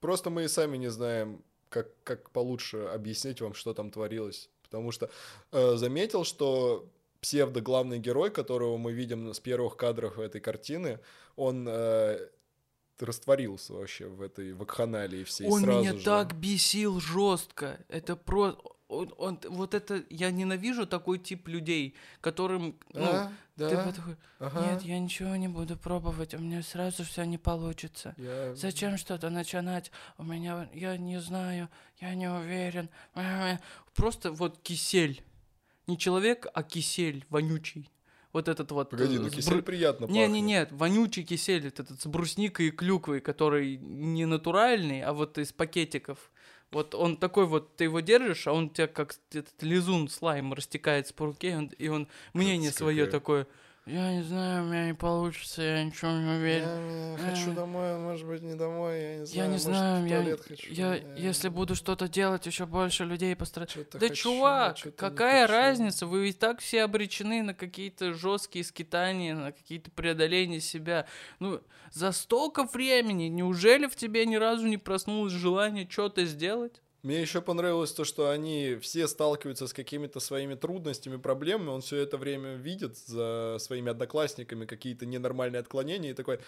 Просто 0.00 0.28
мы 0.28 0.42
и 0.42 0.48
сами 0.48 0.76
не 0.76 0.90
знаем, 0.90 1.44
как, 1.68 1.90
как 2.02 2.30
получше 2.30 2.78
объяснить 2.78 3.40
вам, 3.40 3.54
что 3.54 3.74
там 3.74 3.92
творилось. 3.92 4.50
Потому 4.64 4.90
что 4.90 5.08
э, 5.52 5.76
заметил, 5.76 6.24
что 6.24 6.90
псевдо 7.20 7.60
главный 7.60 8.00
герой, 8.00 8.32
которого 8.32 8.76
мы 8.76 8.90
видим 8.90 9.32
с 9.32 9.38
первых 9.38 9.76
кадров 9.76 10.18
этой 10.18 10.40
картины, 10.40 10.98
он 11.36 11.64
э, 11.68 12.28
растворился 13.02 13.72
вообще 13.74 14.06
в 14.06 14.20
этой 14.22 14.52
вакханалии 14.52 15.24
всей 15.24 15.48
Он 15.48 15.62
сразу 15.62 15.80
меня 15.80 15.96
же. 15.96 16.04
так 16.04 16.34
бесил 16.34 17.00
жестко. 17.00 17.78
Это 17.88 18.16
про... 18.16 18.56
Он, 18.88 19.14
он- 19.18 19.38
вот 19.48 19.74
это... 19.74 20.02
Я 20.10 20.30
ненавижу 20.32 20.86
такой 20.86 21.18
тип 21.18 21.46
людей, 21.48 21.94
которым... 22.20 22.76
Ну, 22.92 23.04
А, 23.04 23.32
ты 23.56 23.68
да, 23.70 23.84
вот 23.84 23.94
такой, 23.94 24.16
ага, 24.40 24.72
Нет, 24.72 24.82
я 24.82 24.98
ничего 24.98 25.36
не 25.36 25.46
буду 25.48 25.76
пробовать, 25.76 26.34
у 26.34 26.38
меня 26.38 26.62
сразу 26.62 27.04
все 27.04 27.24
не 27.24 27.38
получится. 27.38 28.14
я- 28.16 28.54
Зачем 28.56 28.96
что-то 28.96 29.30
начинать? 29.30 29.92
У 30.18 30.24
меня, 30.24 30.68
я 30.74 30.96
не 30.96 31.20
знаю, 31.20 31.68
я 32.00 32.14
не 32.14 32.28
уверен. 32.28 32.88
Просто 33.94 34.32
вот 34.32 34.58
кисель. 34.62 35.22
Не 35.86 35.98
человек, 35.98 36.46
а 36.54 36.62
кисель 36.62 37.24
вонючий. 37.30 37.90
Вот 38.32 38.48
этот 38.48 38.70
вот... 38.72 38.90
Погоди, 38.90 39.18
ну 39.18 39.28
э, 39.28 39.30
кисель 39.30 39.58
бру- 39.58 39.62
приятно 39.62 40.04
Не, 40.06 40.20
пахнет. 40.20 40.30
не, 40.30 40.40
нет, 40.40 40.68
вонючий 40.72 41.24
кисель, 41.24 41.66
этот 41.66 42.00
с 42.00 42.06
брусникой 42.06 42.68
и 42.68 42.70
клюквой, 42.70 43.20
который 43.20 43.76
не 43.76 44.26
натуральный, 44.26 45.02
а 45.02 45.12
вот 45.12 45.38
из 45.38 45.52
пакетиков. 45.52 46.30
Вот 46.70 46.94
он 46.94 47.16
такой 47.16 47.46
вот, 47.46 47.74
ты 47.76 47.84
его 47.84 48.00
держишь, 48.00 48.46
а 48.46 48.52
он 48.52 48.66
у 48.66 48.68
тебя 48.68 48.86
как 48.86 49.16
этот 49.32 49.60
лизун 49.62 50.08
слайм 50.08 50.52
растекается 50.52 51.12
по 51.12 51.26
руке, 51.26 51.50
и 51.50 51.54
он, 51.54 51.66
и 51.66 51.88
он 51.88 52.08
мнение 52.32 52.70
свое 52.70 53.06
какая. 53.06 53.20
такое. 53.20 53.46
Я 53.90 54.12
не 54.14 54.22
знаю, 54.22 54.62
у 54.62 54.66
меня 54.68 54.86
не 54.86 54.94
получится, 54.94 55.62
я 55.62 55.82
ничего 55.82 56.12
не 56.12 56.30
уверен. 56.38 56.68
Я, 56.68 57.16
Э, 57.16 57.16
хочу 57.18 57.52
домой, 57.52 57.98
может 57.98 58.26
быть, 58.26 58.40
не 58.42 58.54
домой, 58.54 59.00
я 59.00 59.16
не 59.16 59.26
знаю. 59.26 59.36
Я 59.36 59.46
не 59.46 59.50
может, 59.52 59.62
знаю, 59.62 60.06
я, 60.06 60.36
хочу. 60.36 60.72
я, 60.72 60.96
э, 60.96 61.16
если 61.18 61.48
буду 61.48 61.74
что-то 61.74 62.08
делать, 62.08 62.46
еще 62.46 62.66
больше 62.66 63.04
людей 63.04 63.34
пострадает. 63.34 63.88
Да, 63.92 63.98
хочу, 63.98 64.14
чувак, 64.14 64.76
какая 64.96 65.46
разница? 65.48 66.06
Вы 66.06 66.28
и 66.28 66.32
так 66.32 66.60
все 66.60 66.84
обречены 66.84 67.42
на 67.42 67.52
какие-то 67.52 68.12
жесткие 68.14 68.64
скитания, 68.64 69.34
на 69.34 69.50
какие-то 69.50 69.90
преодоления 69.90 70.60
себя. 70.60 71.06
Ну, 71.40 71.60
за 71.90 72.12
столько 72.12 72.64
времени, 72.64 73.24
неужели 73.24 73.86
в 73.86 73.96
тебе 73.96 74.24
ни 74.24 74.36
разу 74.36 74.66
не 74.68 74.78
проснулось 74.78 75.32
желание 75.32 75.88
что-то 75.90 76.24
сделать? 76.24 76.80
Мне 77.02 77.20
еще 77.20 77.40
понравилось 77.40 77.92
то, 77.92 78.04
что 78.04 78.28
они 78.30 78.76
все 78.82 79.08
сталкиваются 79.08 79.66
с 79.66 79.72
какими-то 79.72 80.20
своими 80.20 80.54
трудностями, 80.54 81.16
проблемами. 81.16 81.70
Он 81.70 81.80
все 81.80 81.96
это 81.96 82.18
время 82.18 82.56
видит 82.56 82.98
за 82.98 83.56
своими 83.58 83.90
одноклассниками 83.90 84.66
какие-то 84.66 85.06
ненормальные 85.06 85.60
отклонения 85.60 86.10
и 86.10 86.14
такой, 86.14 86.40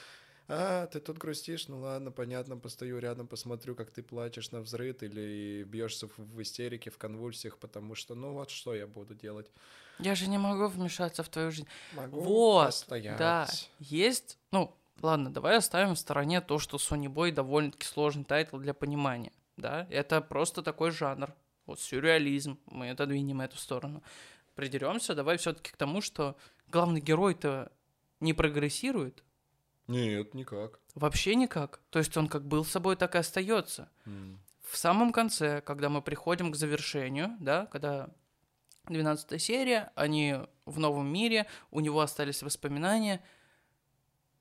а, 0.48 0.86
ты 0.86 1.00
тут 1.00 1.18
грустишь, 1.18 1.68
ну 1.68 1.78
ладно, 1.78 2.10
понятно, 2.10 2.56
постою 2.56 2.98
рядом, 2.98 3.26
посмотрю, 3.26 3.74
как 3.74 3.90
ты 3.90 4.02
плачешь 4.02 4.50
на 4.50 4.60
взрыв 4.60 5.02
или 5.02 5.62
бьешься 5.62 6.08
в, 6.16 6.42
истерике, 6.42 6.90
в 6.90 6.98
конвульсиях, 6.98 7.56
потому 7.58 7.94
что, 7.94 8.14
ну 8.14 8.32
вот 8.32 8.50
что 8.50 8.74
я 8.74 8.86
буду 8.86 9.14
делать? 9.14 9.50
Я 9.98 10.14
же 10.14 10.28
не 10.28 10.38
могу 10.38 10.66
вмешаться 10.66 11.22
в 11.22 11.28
твою 11.28 11.50
жизнь. 11.52 11.68
Могу 11.94 12.20
Вот, 12.20 12.66
постоять. 12.66 13.16
Да, 13.16 13.48
есть, 13.78 14.36
ну, 14.50 14.76
ладно, 15.00 15.32
давай 15.32 15.56
оставим 15.56 15.94
в 15.94 15.98
стороне 15.98 16.40
то, 16.40 16.58
что 16.58 16.76
Sonny 16.76 17.06
Boy 17.06 17.30
довольно-таки 17.30 17.86
сложный 17.86 18.24
тайтл 18.24 18.58
для 18.58 18.74
понимания, 18.74 19.32
да, 19.56 19.86
это 19.90 20.20
просто 20.20 20.62
такой 20.62 20.90
жанр, 20.90 21.34
вот 21.66 21.80
сюрреализм, 21.80 22.58
мы 22.66 22.90
отодвинем 22.90 23.40
эту 23.40 23.56
сторону. 23.56 24.02
Придеремся, 24.54 25.14
давай 25.14 25.36
все-таки 25.38 25.72
к 25.72 25.76
тому, 25.76 26.00
что 26.00 26.36
главный 26.68 27.00
герой-то 27.00 27.72
не 28.20 28.34
прогрессирует, 28.34 29.24
Нет, 29.86 30.34
никак. 30.34 30.78
вообще 30.94 31.34
никак, 31.34 31.80
то 31.90 31.98
есть 31.98 32.16
он 32.16 32.28
как 32.28 32.46
был 32.46 32.64
собой, 32.64 32.96
так 32.96 33.14
и 33.14 33.18
остается. 33.18 33.90
М. 34.04 34.40
В 34.62 34.76
самом 34.76 35.12
конце, 35.12 35.60
когда 35.60 35.88
мы 35.88 36.02
приходим 36.02 36.52
к 36.52 36.56
завершению, 36.56 37.36
да, 37.40 37.66
когда 37.66 38.10
12 38.88 39.38
серия, 39.40 39.92
они 39.94 40.36
в 40.64 40.78
новом 40.78 41.12
мире, 41.12 41.46
у 41.70 41.80
него 41.80 42.00
остались 42.00 42.42
воспоминания, 42.42 43.22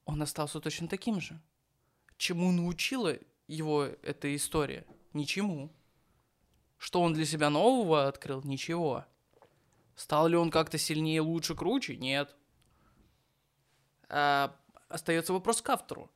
он 0.06 0.22
остался 0.22 0.60
точно 0.60 0.88
таким 0.88 1.20
же. 1.22 1.40
Чему 2.18 2.52
научила 2.52 3.18
его 3.48 3.84
эта 3.84 4.36
история? 4.36 4.86
Ничему. 5.14 5.72
Что 6.78 7.02
он 7.02 7.14
для 7.14 7.26
себя 7.26 7.50
нового 7.50 8.08
открыл? 8.08 8.42
Ничего. 8.44 9.06
Стал 9.96 10.28
ли 10.28 10.36
он 10.36 10.50
как-то 10.50 10.78
сильнее, 10.78 11.22
лучше, 11.22 11.54
круче? 11.54 11.96
Нет. 11.96 12.36
А, 14.10 14.56
остается 14.90 15.34
вопрос 15.34 15.62
к 15.62 15.70
автору. 15.70 16.12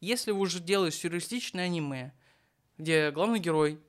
Если 0.00 0.32
вы 0.32 0.40
уже 0.40 0.60
делаешь 0.60 0.94
сюрреалистичное 0.94 1.66
аниме, 1.66 2.12
где 2.78 3.10
главный 3.10 3.38
герой 3.38 3.80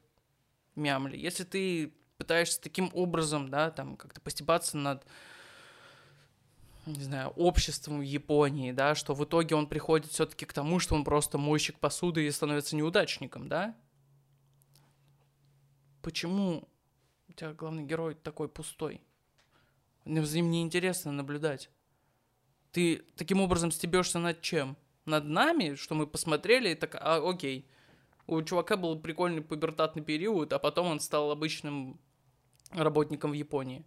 мямли, 0.75 1.17
если 1.17 1.43
ты 1.43 1.93
пытаешься 2.17 2.61
таким 2.61 2.91
образом, 2.93 3.49
да, 3.49 3.71
там 3.71 3.95
как-то 3.97 4.21
постебаться 4.21 4.77
над 4.77 5.05
не 6.85 7.03
знаю, 7.03 7.29
обществом 7.29 7.99
в 7.99 8.03
Японии, 8.03 8.71
да, 8.71 8.95
что 8.95 9.13
в 9.13 9.23
итоге 9.23 9.55
он 9.55 9.67
приходит 9.67 10.11
все-таки 10.11 10.45
к 10.45 10.53
тому, 10.53 10.79
что 10.79 10.95
он 10.95 11.03
просто 11.03 11.37
мойщик 11.37 11.79
посуды 11.79 12.25
и 12.25 12.31
становится 12.31 12.75
неудачником, 12.75 13.47
да? 13.47 13.75
Почему 16.01 16.67
у 17.29 17.33
тебя 17.33 17.53
главный 17.53 17.83
герой 17.83 18.15
такой 18.15 18.49
пустой? 18.49 19.01
За 20.05 20.35
ним 20.35 20.49
неинтересно 20.49 21.11
наблюдать. 21.11 21.69
Ты 22.71 23.03
таким 23.15 23.41
образом 23.41 23.71
стебешься 23.71 24.19
над 24.19 24.41
чем? 24.41 24.77
Над 25.05 25.25
нами, 25.25 25.75
что 25.75 25.95
мы 25.95 26.07
посмотрели, 26.07 26.69
и 26.69 26.75
так, 26.75 26.95
а, 26.95 27.17
окей. 27.27 27.67
У 28.27 28.41
чувака 28.41 28.77
был 28.77 28.99
прикольный 28.99 29.41
пубертатный 29.41 30.03
период, 30.03 30.53
а 30.53 30.59
потом 30.59 30.87
он 30.87 30.99
стал 30.99 31.31
обычным 31.31 31.99
работником 32.71 33.31
в 33.31 33.35
Японии. 33.35 33.83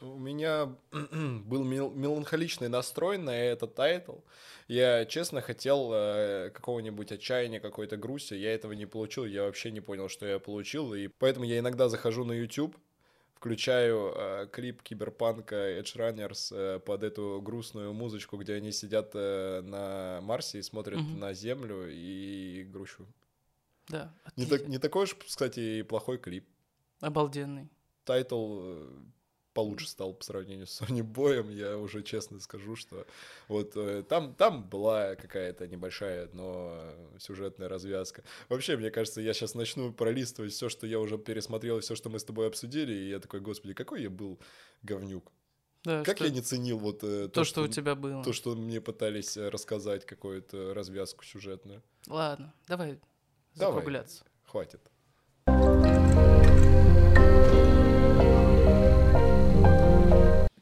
У 0.00 0.18
меня 0.18 0.74
был 0.92 1.62
мел- 1.64 1.90
меланхоличный 1.90 2.68
настрой 2.68 3.18
на 3.18 3.30
этот 3.36 3.74
тайтл. 3.74 4.16
Я, 4.68 5.04
честно, 5.04 5.40
хотел 5.40 5.90
э, 5.92 6.50
какого-нибудь 6.50 7.12
отчаяния, 7.12 7.60
какой-то 7.60 7.96
грусти. 7.96 8.34
Я 8.34 8.54
этого 8.54 8.72
не 8.72 8.86
получил. 8.86 9.24
Я 9.24 9.42
вообще 9.44 9.70
не 9.70 9.80
понял, 9.80 10.08
что 10.08 10.26
я 10.26 10.38
получил. 10.38 10.94
И 10.94 11.08
поэтому 11.08 11.44
я 11.44 11.58
иногда 11.58 11.88
захожу 11.88 12.24
на 12.24 12.32
YouTube, 12.32 12.76
включаю 13.34 14.12
э, 14.16 14.46
клип 14.50 14.82
киберпанка 14.82 15.54
Edgerunners 15.80 16.52
э, 16.56 16.78
под 16.78 17.02
эту 17.02 17.40
грустную 17.42 17.92
музычку, 17.92 18.36
где 18.36 18.54
они 18.54 18.72
сидят 18.72 19.10
э, 19.14 19.60
на 19.62 20.20
Марсе 20.22 20.60
и 20.60 20.62
смотрят 20.62 21.00
Мгм. 21.00 21.18
на 21.18 21.34
Землю 21.34 21.86
и 21.90 22.64
грущу. 22.72 23.06
Да, 23.88 24.14
Не, 24.36 24.46
так, 24.46 24.68
не 24.68 24.78
такой 24.78 25.04
уж, 25.04 25.14
кстати, 25.14 25.60
и 25.60 25.82
плохой 25.82 26.16
клип. 26.18 26.46
обалденный. 27.00 27.68
тайтл 28.04 28.60
э, 28.62 28.88
получше 29.52 29.88
стал 29.88 30.14
по 30.14 30.24
сравнению 30.24 30.66
с 30.66 30.80
Sonny 30.80 31.02
Boy 31.02 31.26
ем, 31.26 31.50
я 31.50 31.76
уже 31.76 32.02
честно 32.02 32.38
скажу, 32.40 32.76
что 32.76 33.06
вот 33.48 33.72
э, 33.76 34.02
там, 34.08 34.34
там 34.34 34.62
была 34.68 35.16
какая-то 35.16 35.66
небольшая, 35.66 36.28
но 36.32 36.80
сюжетная 37.18 37.68
развязка. 37.68 38.22
Вообще, 38.48 38.76
мне 38.76 38.90
кажется, 38.90 39.20
я 39.20 39.34
сейчас 39.34 39.54
начну 39.54 39.92
пролистывать 39.92 40.52
все, 40.52 40.68
что 40.68 40.86
я 40.86 41.00
уже 41.00 41.18
пересмотрел, 41.18 41.80
все, 41.80 41.94
что 41.96 42.10
мы 42.10 42.18
с 42.18 42.24
тобой 42.24 42.46
обсудили, 42.46 42.92
и 42.92 43.08
я 43.10 43.18
такой, 43.20 43.40
господи, 43.40 43.74
какой 43.74 44.02
я 44.02 44.10
был 44.10 44.38
говнюк. 44.82 45.32
Да, 45.82 46.04
Как 46.04 46.16
что- 46.18 46.26
я 46.26 46.30
не 46.30 46.42
ценил 46.42 46.78
вот 46.78 47.02
э, 47.02 47.28
то, 47.28 47.42
что 47.44 47.62
у 47.62 47.68
тебя 47.68 47.94
было. 47.94 48.22
то, 48.22 48.32
что 48.34 48.54
мне 48.54 48.80
пытались 48.80 49.36
э, 49.36 49.48
рассказать, 49.48 50.04
какую-то 50.04 50.74
развязку 50.74 51.24
сюжетную. 51.24 51.82
Ладно, 52.06 52.52
давай 52.68 53.00
Давай. 53.54 53.74
закругляться. 53.74 54.24
Хватит. 54.44 54.80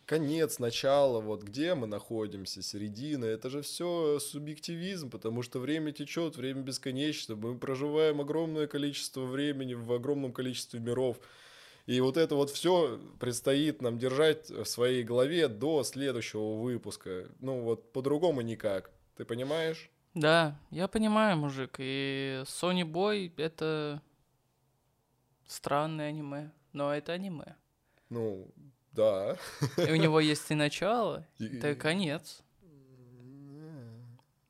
Конец, 0.09 0.59
начало, 0.59 1.21
вот 1.21 1.43
где 1.43 1.75
мы 1.75 1.87
находимся, 1.87 2.63
середина, 2.63 3.27
это 3.27 3.51
же 3.51 3.61
все 3.61 4.19
субъективизм, 4.19 5.11
потому 5.11 5.43
что 5.43 5.59
время 5.59 5.93
течет, 5.93 6.39
время 6.39 6.63
бесконечно, 6.63 7.37
мы 7.37 7.59
проживаем 7.59 8.23
огромное 8.23 8.67
количество 8.67 9.27
времени 9.27 9.75
в 9.75 9.93
огромном 9.93 10.33
количестве 10.33 10.81
миров. 10.81 11.19
И 11.85 12.01
вот 12.01 12.17
это 12.17 12.37
вот 12.37 12.49
все 12.49 12.99
предстоит 13.21 13.83
нам 13.83 13.99
держать 13.99 14.49
в 14.49 14.65
своей 14.65 15.03
голове 15.03 15.47
до 15.47 15.85
следующего 15.85 16.55
выпуска. 16.55 17.29
Ну 17.41 17.61
вот 17.61 17.93
по-другому 17.93 18.41
никак. 18.41 18.91
Ты 19.15 19.27
понимаешь? 19.27 19.91
Да, 20.15 20.59
я 20.71 20.89
понимаю, 20.89 21.37
мужик. 21.37 21.77
И 21.81 22.45
Sony 22.47 22.91
Boy— 22.91 23.31
это 23.37 24.01
странное 25.47 26.09
аниме, 26.09 26.51
но 26.73 26.95
это 26.95 27.13
аниме. 27.13 27.57
Ну, 28.09 28.49
да. 28.93 29.37
И 29.77 29.91
у 29.93 29.97
него 29.97 30.21
есть 30.21 30.51
и 30.51 30.55
начало, 30.55 31.27
И- 31.39 31.47
и 31.47 31.75
конец. 31.75 32.43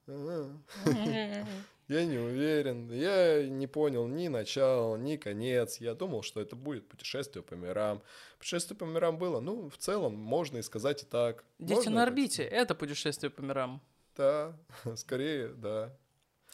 Я 0.06 2.04
не 2.04 2.18
уверен. 2.18 2.90
Я 2.92 3.46
не 3.48 3.66
понял 3.66 4.06
ни 4.06 4.28
начало, 4.28 4.96
ни 4.96 5.16
конец. 5.16 5.78
Я 5.78 5.94
думал, 5.94 6.22
что 6.22 6.40
это 6.40 6.54
будет 6.54 6.86
путешествие 6.86 7.42
по 7.42 7.54
мирам. 7.54 8.02
Путешествие 8.38 8.76
по 8.76 8.84
мирам 8.84 9.16
было, 9.18 9.40
ну, 9.40 9.70
в 9.70 9.78
целом, 9.78 10.14
можно 10.14 10.58
и 10.58 10.62
сказать 10.62 11.02
и 11.02 11.06
так. 11.06 11.44
Дети 11.58 11.74
Можно 11.76 11.90
на 11.92 12.02
орбите— 12.02 12.42
это 12.44 12.74
путешествие 12.74 13.30
по 13.30 13.40
мирам. 13.40 13.80
Да, 14.16 14.54
скорее, 14.96 15.48
да. 15.48 15.96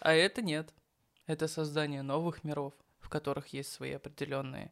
А 0.01 0.13
это 0.15 0.41
нет. 0.41 0.73
Это 1.27 1.49
создание 1.49 2.03
новых 2.03 2.45
миров, 2.45 2.73
в 3.01 3.09
которых 3.09 3.49
есть 3.49 3.73
свои 3.73 3.93
определенные 3.93 4.71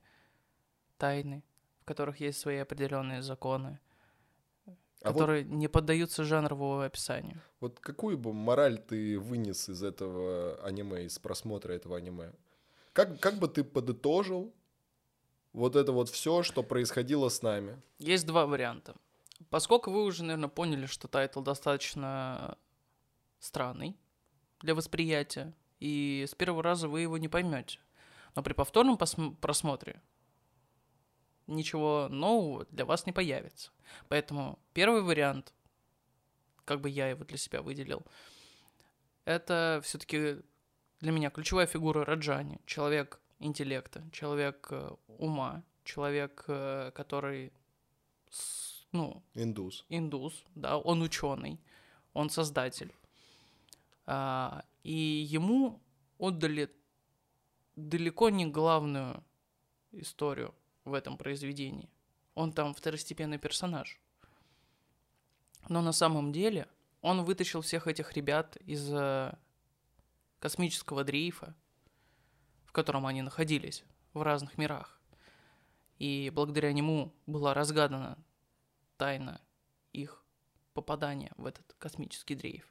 тайны, 0.96 1.42
в 1.82 1.84
которых 1.84 2.20
есть 2.20 2.38
свои 2.38 2.58
определенные 2.58 3.22
законы, 3.22 3.80
А 5.02 5.10
вот, 5.10 5.12
которые 5.14 5.42
не 5.44 5.66
поддаются 5.66 6.22
жанровому 6.22 6.80
описанию. 6.80 7.40
вот 7.60 7.80
какую 7.80 8.16
бы 8.16 8.32
мораль 8.32 8.78
ты 8.78 9.18
вынес 9.18 9.68
из 9.68 9.82
этого 9.82 10.58
аниме, 10.64 11.04
из 11.04 11.18
просмотра 11.18 11.72
этого 11.72 11.96
аниме? 11.96 12.32
Как, 12.92 13.18
как 13.18 13.34
бы 13.34 13.48
ты 13.48 13.64
подытожил 13.64 14.54
вот 15.52 15.74
это 15.76 15.90
вот 15.92 16.08
все, 16.08 16.42
что 16.44 16.62
происходило 16.62 17.28
с 17.28 17.42
нами? 17.42 17.76
Есть 17.98 18.26
два 18.26 18.46
варианта. 18.46 18.94
Поскольку 19.50 19.90
вы 19.90 20.04
уже, 20.04 20.22
наверное, 20.22 20.48
поняли, 20.48 20.86
что 20.86 21.08
тайтл 21.08 21.40
достаточно 21.40 22.56
странный 23.40 23.96
для 24.60 24.74
восприятия, 24.76 25.52
и 25.80 26.24
с 26.28 26.34
первого 26.36 26.62
раза 26.62 26.86
вы 26.86 27.00
его 27.00 27.18
не 27.18 27.28
поймете. 27.28 27.80
Но 28.36 28.42
при 28.44 28.52
повторном 28.52 28.96
просмотре 28.96 30.00
ничего 31.46 32.08
нового 32.10 32.66
для 32.70 32.84
вас 32.84 33.06
не 33.06 33.12
появится. 33.12 33.70
Поэтому 34.08 34.58
первый 34.72 35.02
вариант, 35.02 35.52
как 36.64 36.80
бы 36.80 36.88
я 36.88 37.08
его 37.08 37.24
для 37.24 37.38
себя 37.38 37.62
выделил, 37.62 38.02
это 39.24 39.80
все-таки 39.84 40.36
для 41.00 41.12
меня 41.12 41.30
ключевая 41.30 41.66
фигура 41.66 42.04
Раджани, 42.04 42.60
человек 42.66 43.20
интеллекта, 43.38 44.04
человек 44.12 44.68
э, 44.70 44.90
ума, 45.18 45.64
человек, 45.84 46.44
э, 46.46 46.92
который, 46.94 47.52
ну... 48.92 49.22
Индус. 49.34 49.84
Индус, 49.88 50.44
да, 50.54 50.78
он 50.78 51.02
ученый, 51.02 51.60
он 52.12 52.30
создатель. 52.30 52.94
А, 54.06 54.64
и 54.82 54.94
ему 54.94 55.80
отдали 56.18 56.70
далеко 57.76 58.30
не 58.30 58.46
главную 58.46 59.24
историю 59.92 60.54
в 60.84 60.94
этом 60.94 61.16
произведении. 61.16 61.88
Он 62.34 62.52
там 62.52 62.74
второстепенный 62.74 63.38
персонаж. 63.38 64.00
Но 65.68 65.80
на 65.82 65.92
самом 65.92 66.32
деле 66.32 66.68
он 67.00 67.24
вытащил 67.24 67.60
всех 67.60 67.86
этих 67.86 68.12
ребят 68.14 68.56
из 68.56 68.88
э, 68.92 69.36
космического 70.38 71.04
дрейфа, 71.04 71.54
в 72.64 72.72
котором 72.72 73.06
они 73.06 73.22
находились 73.22 73.84
в 74.12 74.22
разных 74.22 74.58
мирах. 74.58 75.00
И 75.98 76.30
благодаря 76.34 76.72
нему 76.72 77.14
была 77.26 77.54
разгадана 77.54 78.18
тайна 78.96 79.40
их 79.92 80.24
попадания 80.74 81.32
в 81.36 81.46
этот 81.46 81.74
космический 81.78 82.34
дрейф. 82.34 82.66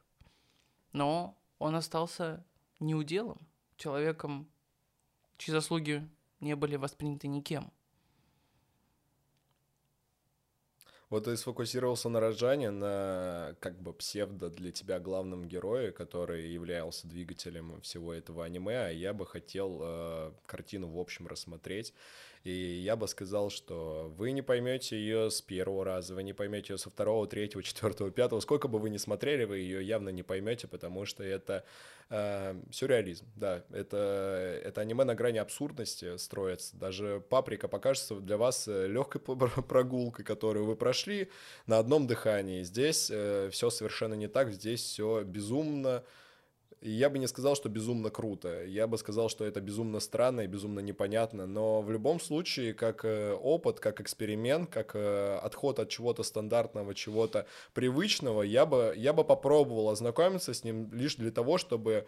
Но 0.91 1.37
он 1.59 1.75
остался 1.75 2.43
неуделом, 2.79 3.47
человеком, 3.77 4.49
чьи 5.37 5.51
заслуги 5.51 6.09
не 6.39 6.55
были 6.55 6.75
восприняты 6.75 7.27
никем. 7.27 7.71
Вот 11.11 11.25
ты 11.25 11.35
сфокусировался 11.35 12.07
на 12.07 12.21
Раджане, 12.21 12.69
на 12.69 13.53
как 13.59 13.77
бы 13.81 13.91
псевдо 13.91 14.49
для 14.49 14.71
тебя 14.71 14.97
главном 14.97 15.45
герое, 15.45 15.91
который 15.91 16.49
являлся 16.49 17.05
двигателем 17.05 17.81
всего 17.81 18.13
этого 18.13 18.45
аниме, 18.45 18.85
а 18.85 18.89
я 18.91 19.13
бы 19.13 19.25
хотел 19.27 19.79
э, 19.81 20.31
картину 20.45 20.87
в 20.87 20.97
общем 20.97 21.27
рассмотреть. 21.27 21.93
И 22.43 22.81
я 22.83 22.95
бы 22.95 23.07
сказал, 23.07 23.51
что 23.51 24.11
вы 24.17 24.31
не 24.31 24.41
поймете 24.41 24.95
ее 24.95 25.29
с 25.29 25.41
первого 25.41 25.85
раза, 25.85 26.15
вы 26.15 26.23
не 26.23 26.33
поймете 26.33 26.73
ее 26.73 26.77
со 26.79 26.89
второго, 26.89 27.27
третьего, 27.27 27.61
четвертого, 27.63 28.09
пятого. 28.09 28.39
Сколько 28.39 28.67
бы 28.67 28.79
вы 28.79 28.89
ни 28.89 28.97
смотрели, 28.97 29.43
вы 29.43 29.59
ее 29.59 29.85
явно 29.85 30.09
не 30.09 30.23
поймете, 30.23 30.67
потому 30.67 31.05
что 31.05 31.23
это 31.23 31.63
э, 32.09 32.59
сюрреализм. 32.71 33.25
Да, 33.35 33.63
это, 33.71 34.59
это 34.63 34.81
аниме 34.81 35.03
на 35.03 35.13
грани 35.13 35.37
абсурдности 35.37 36.17
строится. 36.17 36.75
Даже 36.77 37.23
паприка 37.29 37.67
покажется 37.67 38.15
для 38.15 38.37
вас 38.37 38.67
э, 38.67 38.87
легкой 38.87 39.21
прогулкой, 39.67 40.25
которую 40.25 40.65
вы 40.65 40.75
прошли 40.75 41.29
на 41.67 41.77
одном 41.77 42.07
дыхании. 42.07 42.63
Здесь 42.63 43.09
э, 43.11 43.49
все 43.51 43.69
совершенно 43.69 44.15
не 44.15 44.27
так, 44.27 44.51
здесь 44.51 44.81
все 44.81 45.23
безумно 45.23 46.03
я 46.81 47.09
бы 47.09 47.19
не 47.19 47.27
сказал, 47.27 47.55
что 47.55 47.69
безумно 47.69 48.09
круто. 48.09 48.63
Я 48.65 48.87
бы 48.87 48.97
сказал, 48.97 49.29
что 49.29 49.45
это 49.45 49.61
безумно 49.61 49.99
странно 49.99 50.41
и 50.41 50.47
безумно 50.47 50.79
непонятно. 50.79 51.45
Но 51.45 51.81
в 51.81 51.91
любом 51.91 52.19
случае, 52.19 52.73
как 52.73 53.05
э, 53.05 53.33
опыт, 53.33 53.79
как 53.79 54.01
эксперимент, 54.01 54.69
как 54.69 54.95
э, 54.95 55.39
отход 55.43 55.79
от 55.79 55.89
чего-то 55.89 56.23
стандартного, 56.23 56.95
чего-то 56.95 57.45
привычного, 57.73 58.41
я 58.41 58.65
бы, 58.65 58.93
я 58.97 59.13
бы 59.13 59.23
попробовал 59.23 59.89
ознакомиться 59.89 60.53
с 60.53 60.63
ним 60.63 60.91
лишь 60.91 61.15
для 61.15 61.31
того, 61.31 61.59
чтобы 61.59 62.07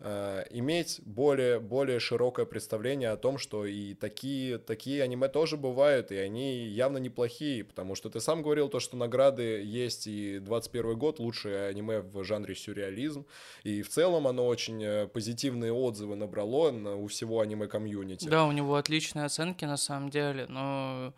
Э, 0.00 0.44
иметь 0.50 1.00
более, 1.04 1.60
более 1.60 2.00
широкое 2.00 2.46
представление 2.46 3.10
о 3.10 3.16
том, 3.16 3.38
что 3.38 3.64
и 3.64 3.94
такие, 3.94 4.58
такие 4.58 5.02
аниме 5.02 5.28
тоже 5.28 5.56
бывают, 5.56 6.10
и 6.10 6.16
они 6.16 6.66
явно 6.66 6.98
неплохие, 6.98 7.64
потому 7.64 7.94
что 7.94 8.10
ты 8.10 8.20
сам 8.20 8.42
говорил 8.42 8.68
то, 8.68 8.80
что 8.80 8.96
награды 8.96 9.62
есть, 9.62 10.06
и 10.06 10.40
21 10.40 10.98
год 10.98 11.20
лучшее 11.20 11.68
аниме 11.68 12.00
в 12.00 12.24
жанре 12.24 12.56
сюрреализм, 12.56 13.24
и 13.62 13.82
в 13.82 13.88
целом 13.88 14.26
оно 14.26 14.46
очень 14.46 14.82
э, 14.82 15.06
позитивные 15.06 15.72
отзывы 15.72 16.16
набрало 16.16 16.54
у 16.64 17.06
всего 17.06 17.40
аниме-комьюнити. 17.40 18.28
Да, 18.28 18.46
у 18.46 18.52
него 18.52 18.74
отличные 18.76 19.24
оценки 19.24 19.64
на 19.64 19.76
самом 19.76 20.10
деле, 20.10 20.46
но 20.48 21.14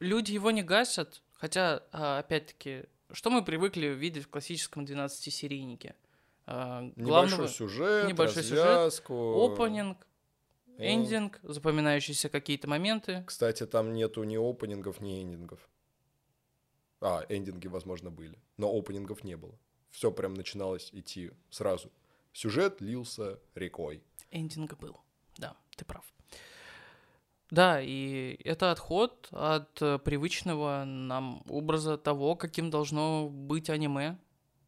люди 0.00 0.32
его 0.32 0.50
не 0.50 0.62
гасят, 0.62 1.22
хотя, 1.34 1.82
а, 1.92 2.18
опять-таки, 2.18 2.84
что 3.12 3.30
мы 3.30 3.44
привыкли 3.44 3.88
видеть 3.88 4.24
в 4.24 4.28
классическом 4.28 4.84
12-серийнике? 4.84 5.94
А, 6.46 6.90
главного, 6.96 7.42
небольшой 7.42 7.48
сюжет, 7.48 8.08
небольшой 8.08 8.42
развязку. 8.42 9.14
сюжет, 9.14 9.60
опенинг, 9.60 10.06
эндинг, 10.78 11.40
запоминающиеся 11.42 12.28
какие-то 12.28 12.68
моменты. 12.68 13.22
Кстати, 13.26 13.66
там 13.66 13.94
нету 13.94 14.24
ни 14.24 14.36
опенингов, 14.36 15.00
ни 15.00 15.22
эндингов. 15.22 15.60
А, 17.00 17.24
эндинги, 17.28 17.68
возможно, 17.68 18.10
были, 18.10 18.38
но 18.56 18.68
опенингов 18.76 19.24
не 19.24 19.36
было. 19.36 19.58
Все 19.90 20.10
прям 20.10 20.34
начиналось 20.34 20.90
идти 20.92 21.32
сразу. 21.50 21.92
Сюжет 22.32 22.80
лился 22.80 23.38
рекой. 23.54 24.02
Эндинг 24.30 24.78
был, 24.78 24.98
да, 25.36 25.56
ты 25.76 25.84
прав. 25.84 26.04
Да, 27.50 27.82
и 27.82 28.40
это 28.44 28.70
отход 28.70 29.28
от 29.30 29.74
привычного 29.74 30.84
нам 30.86 31.42
образа 31.48 31.98
того, 31.98 32.34
каким 32.34 32.70
должно 32.70 33.28
быть 33.28 33.68
аниме. 33.68 34.16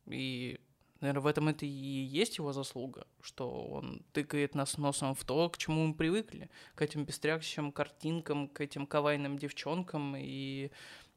И 0.06 0.60
Наверное, 1.00 1.22
в 1.22 1.26
этом 1.26 1.48
это 1.48 1.66
и 1.66 1.68
есть 1.68 2.38
его 2.38 2.52
заслуга, 2.52 3.06
что 3.20 3.50
он 3.50 4.04
тыкает 4.12 4.54
нас 4.54 4.78
носом 4.78 5.14
в 5.14 5.24
то, 5.24 5.50
к 5.50 5.58
чему 5.58 5.86
мы 5.86 5.94
привыкли, 5.94 6.50
к 6.74 6.82
этим 6.82 7.04
пестрящим 7.04 7.72
картинкам, 7.72 8.48
к 8.48 8.60
этим 8.60 8.86
кавайным 8.86 9.38
девчонкам 9.38 10.14
и 10.16 10.70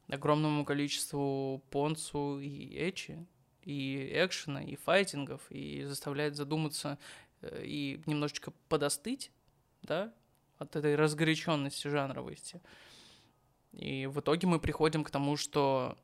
огромному 0.08 0.64
количеству 0.64 1.62
понсу 1.70 2.38
и 2.40 2.76
эчи, 2.88 3.24
и 3.62 4.10
экшена, 4.14 4.62
и 4.62 4.76
файтингов, 4.76 5.42
и 5.50 5.84
заставляет 5.84 6.36
задуматься 6.36 6.98
э, 7.42 7.62
и 7.64 8.02
немножечко 8.06 8.52
подостыть, 8.68 9.30
да, 9.82 10.12
от 10.58 10.74
этой 10.74 10.96
разгоряченности 10.96 11.88
жанровости. 11.88 12.60
И 13.72 14.06
в 14.06 14.20
итоге 14.20 14.46
мы 14.46 14.58
приходим 14.58 15.04
к 15.04 15.10
тому, 15.10 15.36
что 15.36 15.96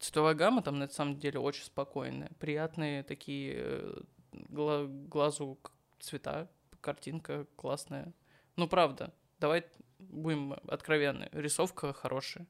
цветовая 0.00 0.34
гамма 0.34 0.62
там 0.62 0.78
на 0.78 0.88
самом 0.88 1.18
деле 1.18 1.38
очень 1.38 1.64
спокойная. 1.64 2.30
Приятные 2.40 3.02
такие 3.02 3.54
э, 3.56 4.00
гла- 4.32 4.86
глазу 4.86 5.58
цвета, 6.00 6.48
картинка 6.80 7.46
классная. 7.56 8.12
Ну, 8.56 8.66
правда, 8.66 9.12
давай 9.38 9.64
будем 9.98 10.54
откровенны. 10.66 11.28
Рисовка 11.32 11.92
хорошая. 11.92 12.46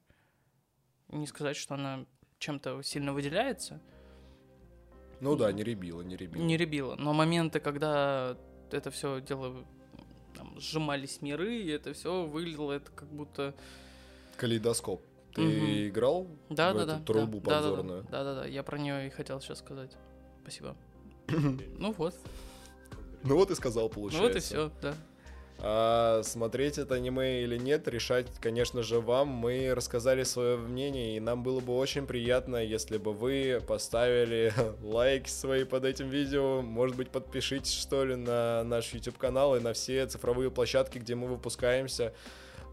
Не 1.09 1.27
сказать, 1.27 1.57
что 1.57 1.75
она 1.75 2.07
чем-то 2.39 2.83
сильно 2.83 3.13
выделяется. 3.13 3.81
Ну 5.21 5.37
да, 5.37 5.53
не 5.53 5.63
ребила, 5.63 6.01
не 6.03 6.17
ребила. 6.17 6.43
Не 6.43 6.57
ребила. 6.57 6.97
Но 6.97 7.13
моменты, 7.13 7.61
когда 7.61 8.39
это 8.71 8.91
все 8.91 9.21
дело 9.21 9.67
там, 10.35 10.59
сжимались 10.59 11.21
миры, 11.21 11.57
и 11.57 11.69
это 11.69 11.93
все 11.93 12.25
выглядело 12.25 12.73
это 12.73 12.91
как 12.93 13.09
будто... 13.09 13.55
Калейдоскоп. 14.37 15.03
Ты 15.35 15.43
угу. 15.43 15.89
играл 15.89 16.27
да, 16.49 16.73
в 16.73 16.77
да, 16.77 16.83
эту 16.83 16.93
да, 16.93 17.01
трубу 17.01 17.41
да, 17.41 17.51
подзорную? 17.51 18.03
Да, 18.11 18.25
да, 18.25 18.35
да, 18.41 18.47
я 18.47 18.63
про 18.63 18.79
нее 18.79 19.07
и 19.07 19.11
хотел 19.11 19.41
сейчас 19.41 19.59
сказать. 19.59 19.93
Спасибо. 20.43 20.77
ну 21.79 21.93
вот. 21.93 22.15
Ну 23.23 23.37
вот 23.37 23.51
и 23.51 23.55
сказал, 23.55 23.89
получается. 23.89 24.23
Ну 24.23 24.29
вот 24.29 24.37
и 24.37 24.41
все, 24.41 24.73
да. 24.83 24.95
А 25.63 26.23
смотреть 26.23 26.79
это 26.79 26.95
аниме 26.95 27.43
или 27.43 27.59
нет, 27.59 27.87
решать, 27.87 28.27
конечно 28.41 28.83
же, 28.83 29.01
вам. 29.01 29.29
Мы 29.29 29.75
рассказали 29.75 30.23
свое 30.23 30.57
мнение, 30.57 31.17
и 31.17 31.21
нам 31.21 31.43
было 31.43 31.61
бы 31.61 31.77
очень 31.77 32.07
приятно, 32.07 32.57
если 32.57 32.97
бы 32.97 33.13
вы 33.13 33.63
поставили 33.67 34.55
лайк 34.83 35.29
свои 35.29 35.65
под 35.65 35.85
этим 35.85 36.09
видео. 36.09 36.63
Может 36.63 36.97
быть, 36.97 37.11
подпишитесь, 37.11 37.75
что 37.75 38.07
ли, 38.07 38.17
на 38.17 38.65
наш 38.65 38.95
YouTube 38.95 39.19
канал 39.19 39.55
и 39.55 39.61
на 39.61 39.75
все 39.75 40.07
цифровые 40.07 40.51
площадки, 40.51 40.99
где 40.99 41.15
мы 41.15 41.27
выпускаемся. 41.27 42.15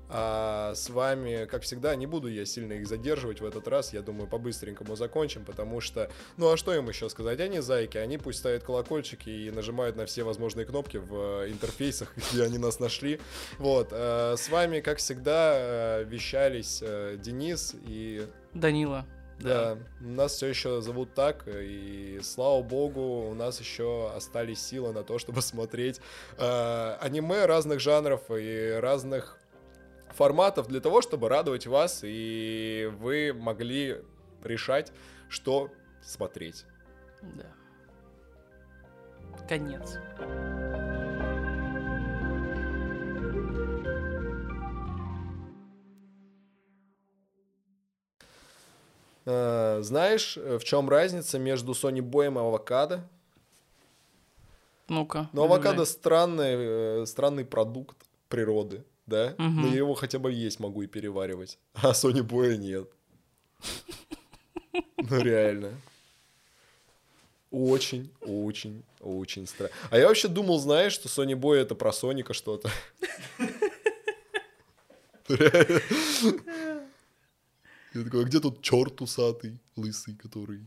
А 0.10 0.74
с 0.76 0.90
вами, 0.90 1.46
как 1.46 1.64
всегда, 1.64 1.96
не 1.96 2.08
буду 2.08 2.28
я 2.28 2.46
сильно 2.46 2.74
их 2.74 2.88
задерживать 2.88 3.42
в 3.42 3.46
этот 3.46 3.68
раз. 3.68 3.94
Я 3.94 4.02
думаю, 4.02 4.28
по-быстренькому 4.28 4.96
закончим, 4.96 5.44
потому 5.44 5.82
что, 5.82 6.10
ну 6.38 6.52
а 6.52 6.58
что 6.58 6.74
им 6.74 6.88
еще 6.88 7.10
сказать? 7.10 7.40
Они 7.40 7.60
зайки, 7.60 7.98
они 7.98 8.18
пусть 8.18 8.40
ставят 8.40 8.64
колокольчики 8.64 9.30
и 9.30 9.52
нажимают 9.52 9.96
на 9.96 10.06
все 10.06 10.24
возможные 10.24 10.66
кнопки 10.66 10.98
в 10.98 11.44
э, 11.44 11.52
интерфейсах, 11.52 12.14
где 12.32 12.44
они 12.44 12.58
нас 12.58 12.80
нашли. 12.80 13.20
Вот. 13.58 13.90
А 13.92 14.36
с 14.38 14.50
вами, 14.50 14.80
как 14.80 15.00
всегда, 15.00 15.54
э, 15.56 16.04
вещались 16.06 16.84
Денис 17.22 17.76
и... 17.86 18.28
Данила. 18.54 19.06
Да. 19.40 19.76
да, 19.76 19.78
нас 20.00 20.34
все 20.34 20.48
еще 20.48 20.82
зовут 20.82 21.14
так, 21.14 21.48
и 21.48 22.20
слава 22.24 22.64
богу, 22.64 23.30
у 23.30 23.34
нас 23.36 23.60
еще 23.60 24.12
остались 24.16 24.60
силы 24.66 24.94
на 24.94 25.04
то, 25.04 25.20
чтобы 25.20 25.42
смотреть 25.44 26.02
э, 26.38 26.98
аниме 27.00 27.46
разных 27.46 27.80
жанров 27.80 28.22
и 28.32 28.78
разных 28.80 29.38
форматов 30.18 30.68
для 30.68 30.82
того, 30.82 31.02
чтобы 31.02 31.30
радовать 31.30 31.68
вас, 31.68 32.02
и 32.04 32.92
вы 33.00 33.34
могли 33.34 33.98
решать, 34.44 34.92
что 35.30 35.70
смотреть. 36.02 36.66
Да. 37.22 37.46
Конец. 39.48 39.98
Э, 49.26 49.82
знаешь, 49.82 50.38
в 50.38 50.64
чем 50.64 50.90
разница 50.90 51.38
между 51.38 51.74
Sony 51.74 52.00
Boy 52.00 52.26
и 52.26 52.28
авокадо? 52.28 53.08
Ну-ка. 54.88 55.30
Ну, 55.34 55.44
авокадо 55.44 55.86
странный, 55.86 57.02
э, 57.02 57.06
странный 57.06 57.46
продукт 57.46 57.98
природы 58.30 58.84
да? 59.08 59.34
Мгм. 59.38 59.62
Но 59.62 59.68
я 59.70 59.78
его 59.78 59.94
хотя 59.96 60.20
бы 60.20 60.32
есть 60.32 60.60
могу 60.60 60.84
и 60.84 60.88
переваривать. 60.88 61.58
А 61.74 61.92
Sony 61.92 62.22
Боя 62.22 62.58
нет. 62.58 62.90
Ну, 64.98 65.22
реально. 65.22 65.72
Очень, 67.50 68.12
очень, 68.22 68.84
очень 69.00 69.48
странно. 69.48 69.74
А 69.90 69.98
я 69.98 70.08
вообще 70.08 70.28
думал, 70.28 70.60
знаешь, 70.60 70.94
что 70.94 71.08
Sony 71.08 71.34
Boy 71.34 71.56
это 71.56 71.76
про 71.76 71.94
Соника 71.94 72.34
что-то. 72.34 72.70
Я 77.94 78.04
такой, 78.04 78.22
а 78.22 78.24
где 78.26 78.40
тут 78.40 78.62
черт 78.62 79.02
усатый, 79.02 79.60
лысый, 79.76 80.16
который... 80.16 80.60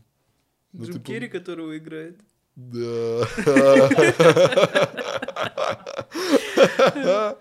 Ну, 0.73 0.85
Джим 0.85 0.95
пом- 0.97 1.03
Керри, 1.03 1.29
которого 1.29 1.77
играет. 1.77 2.19
Да. 2.55 3.27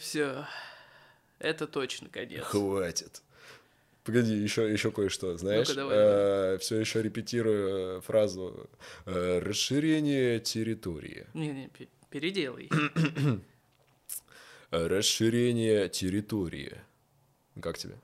Все. 0.00 0.46
Это 1.38 1.66
точно 1.66 2.08
конец. 2.08 2.44
Хватит. 2.44 3.22
Погоди, 4.04 4.34
еще, 4.34 4.70
еще 4.70 4.90
кое-что, 4.92 5.34
знаешь? 5.38 5.68
Ну-ка, 5.68 5.80
давай, 5.80 6.58
все 6.58 6.78
еще 6.78 7.00
репетирую 7.02 7.98
э, 7.98 8.00
фразу 8.02 8.68
э, 9.06 9.38
расширение 9.38 10.40
территории. 10.40 11.26
Не-не, 11.32 11.68
пе- 11.68 11.88
переделай. 12.10 12.68
Расширение 14.70 15.88
территории. 15.88 16.76
Как 17.60 17.78
тебе? 17.78 17.94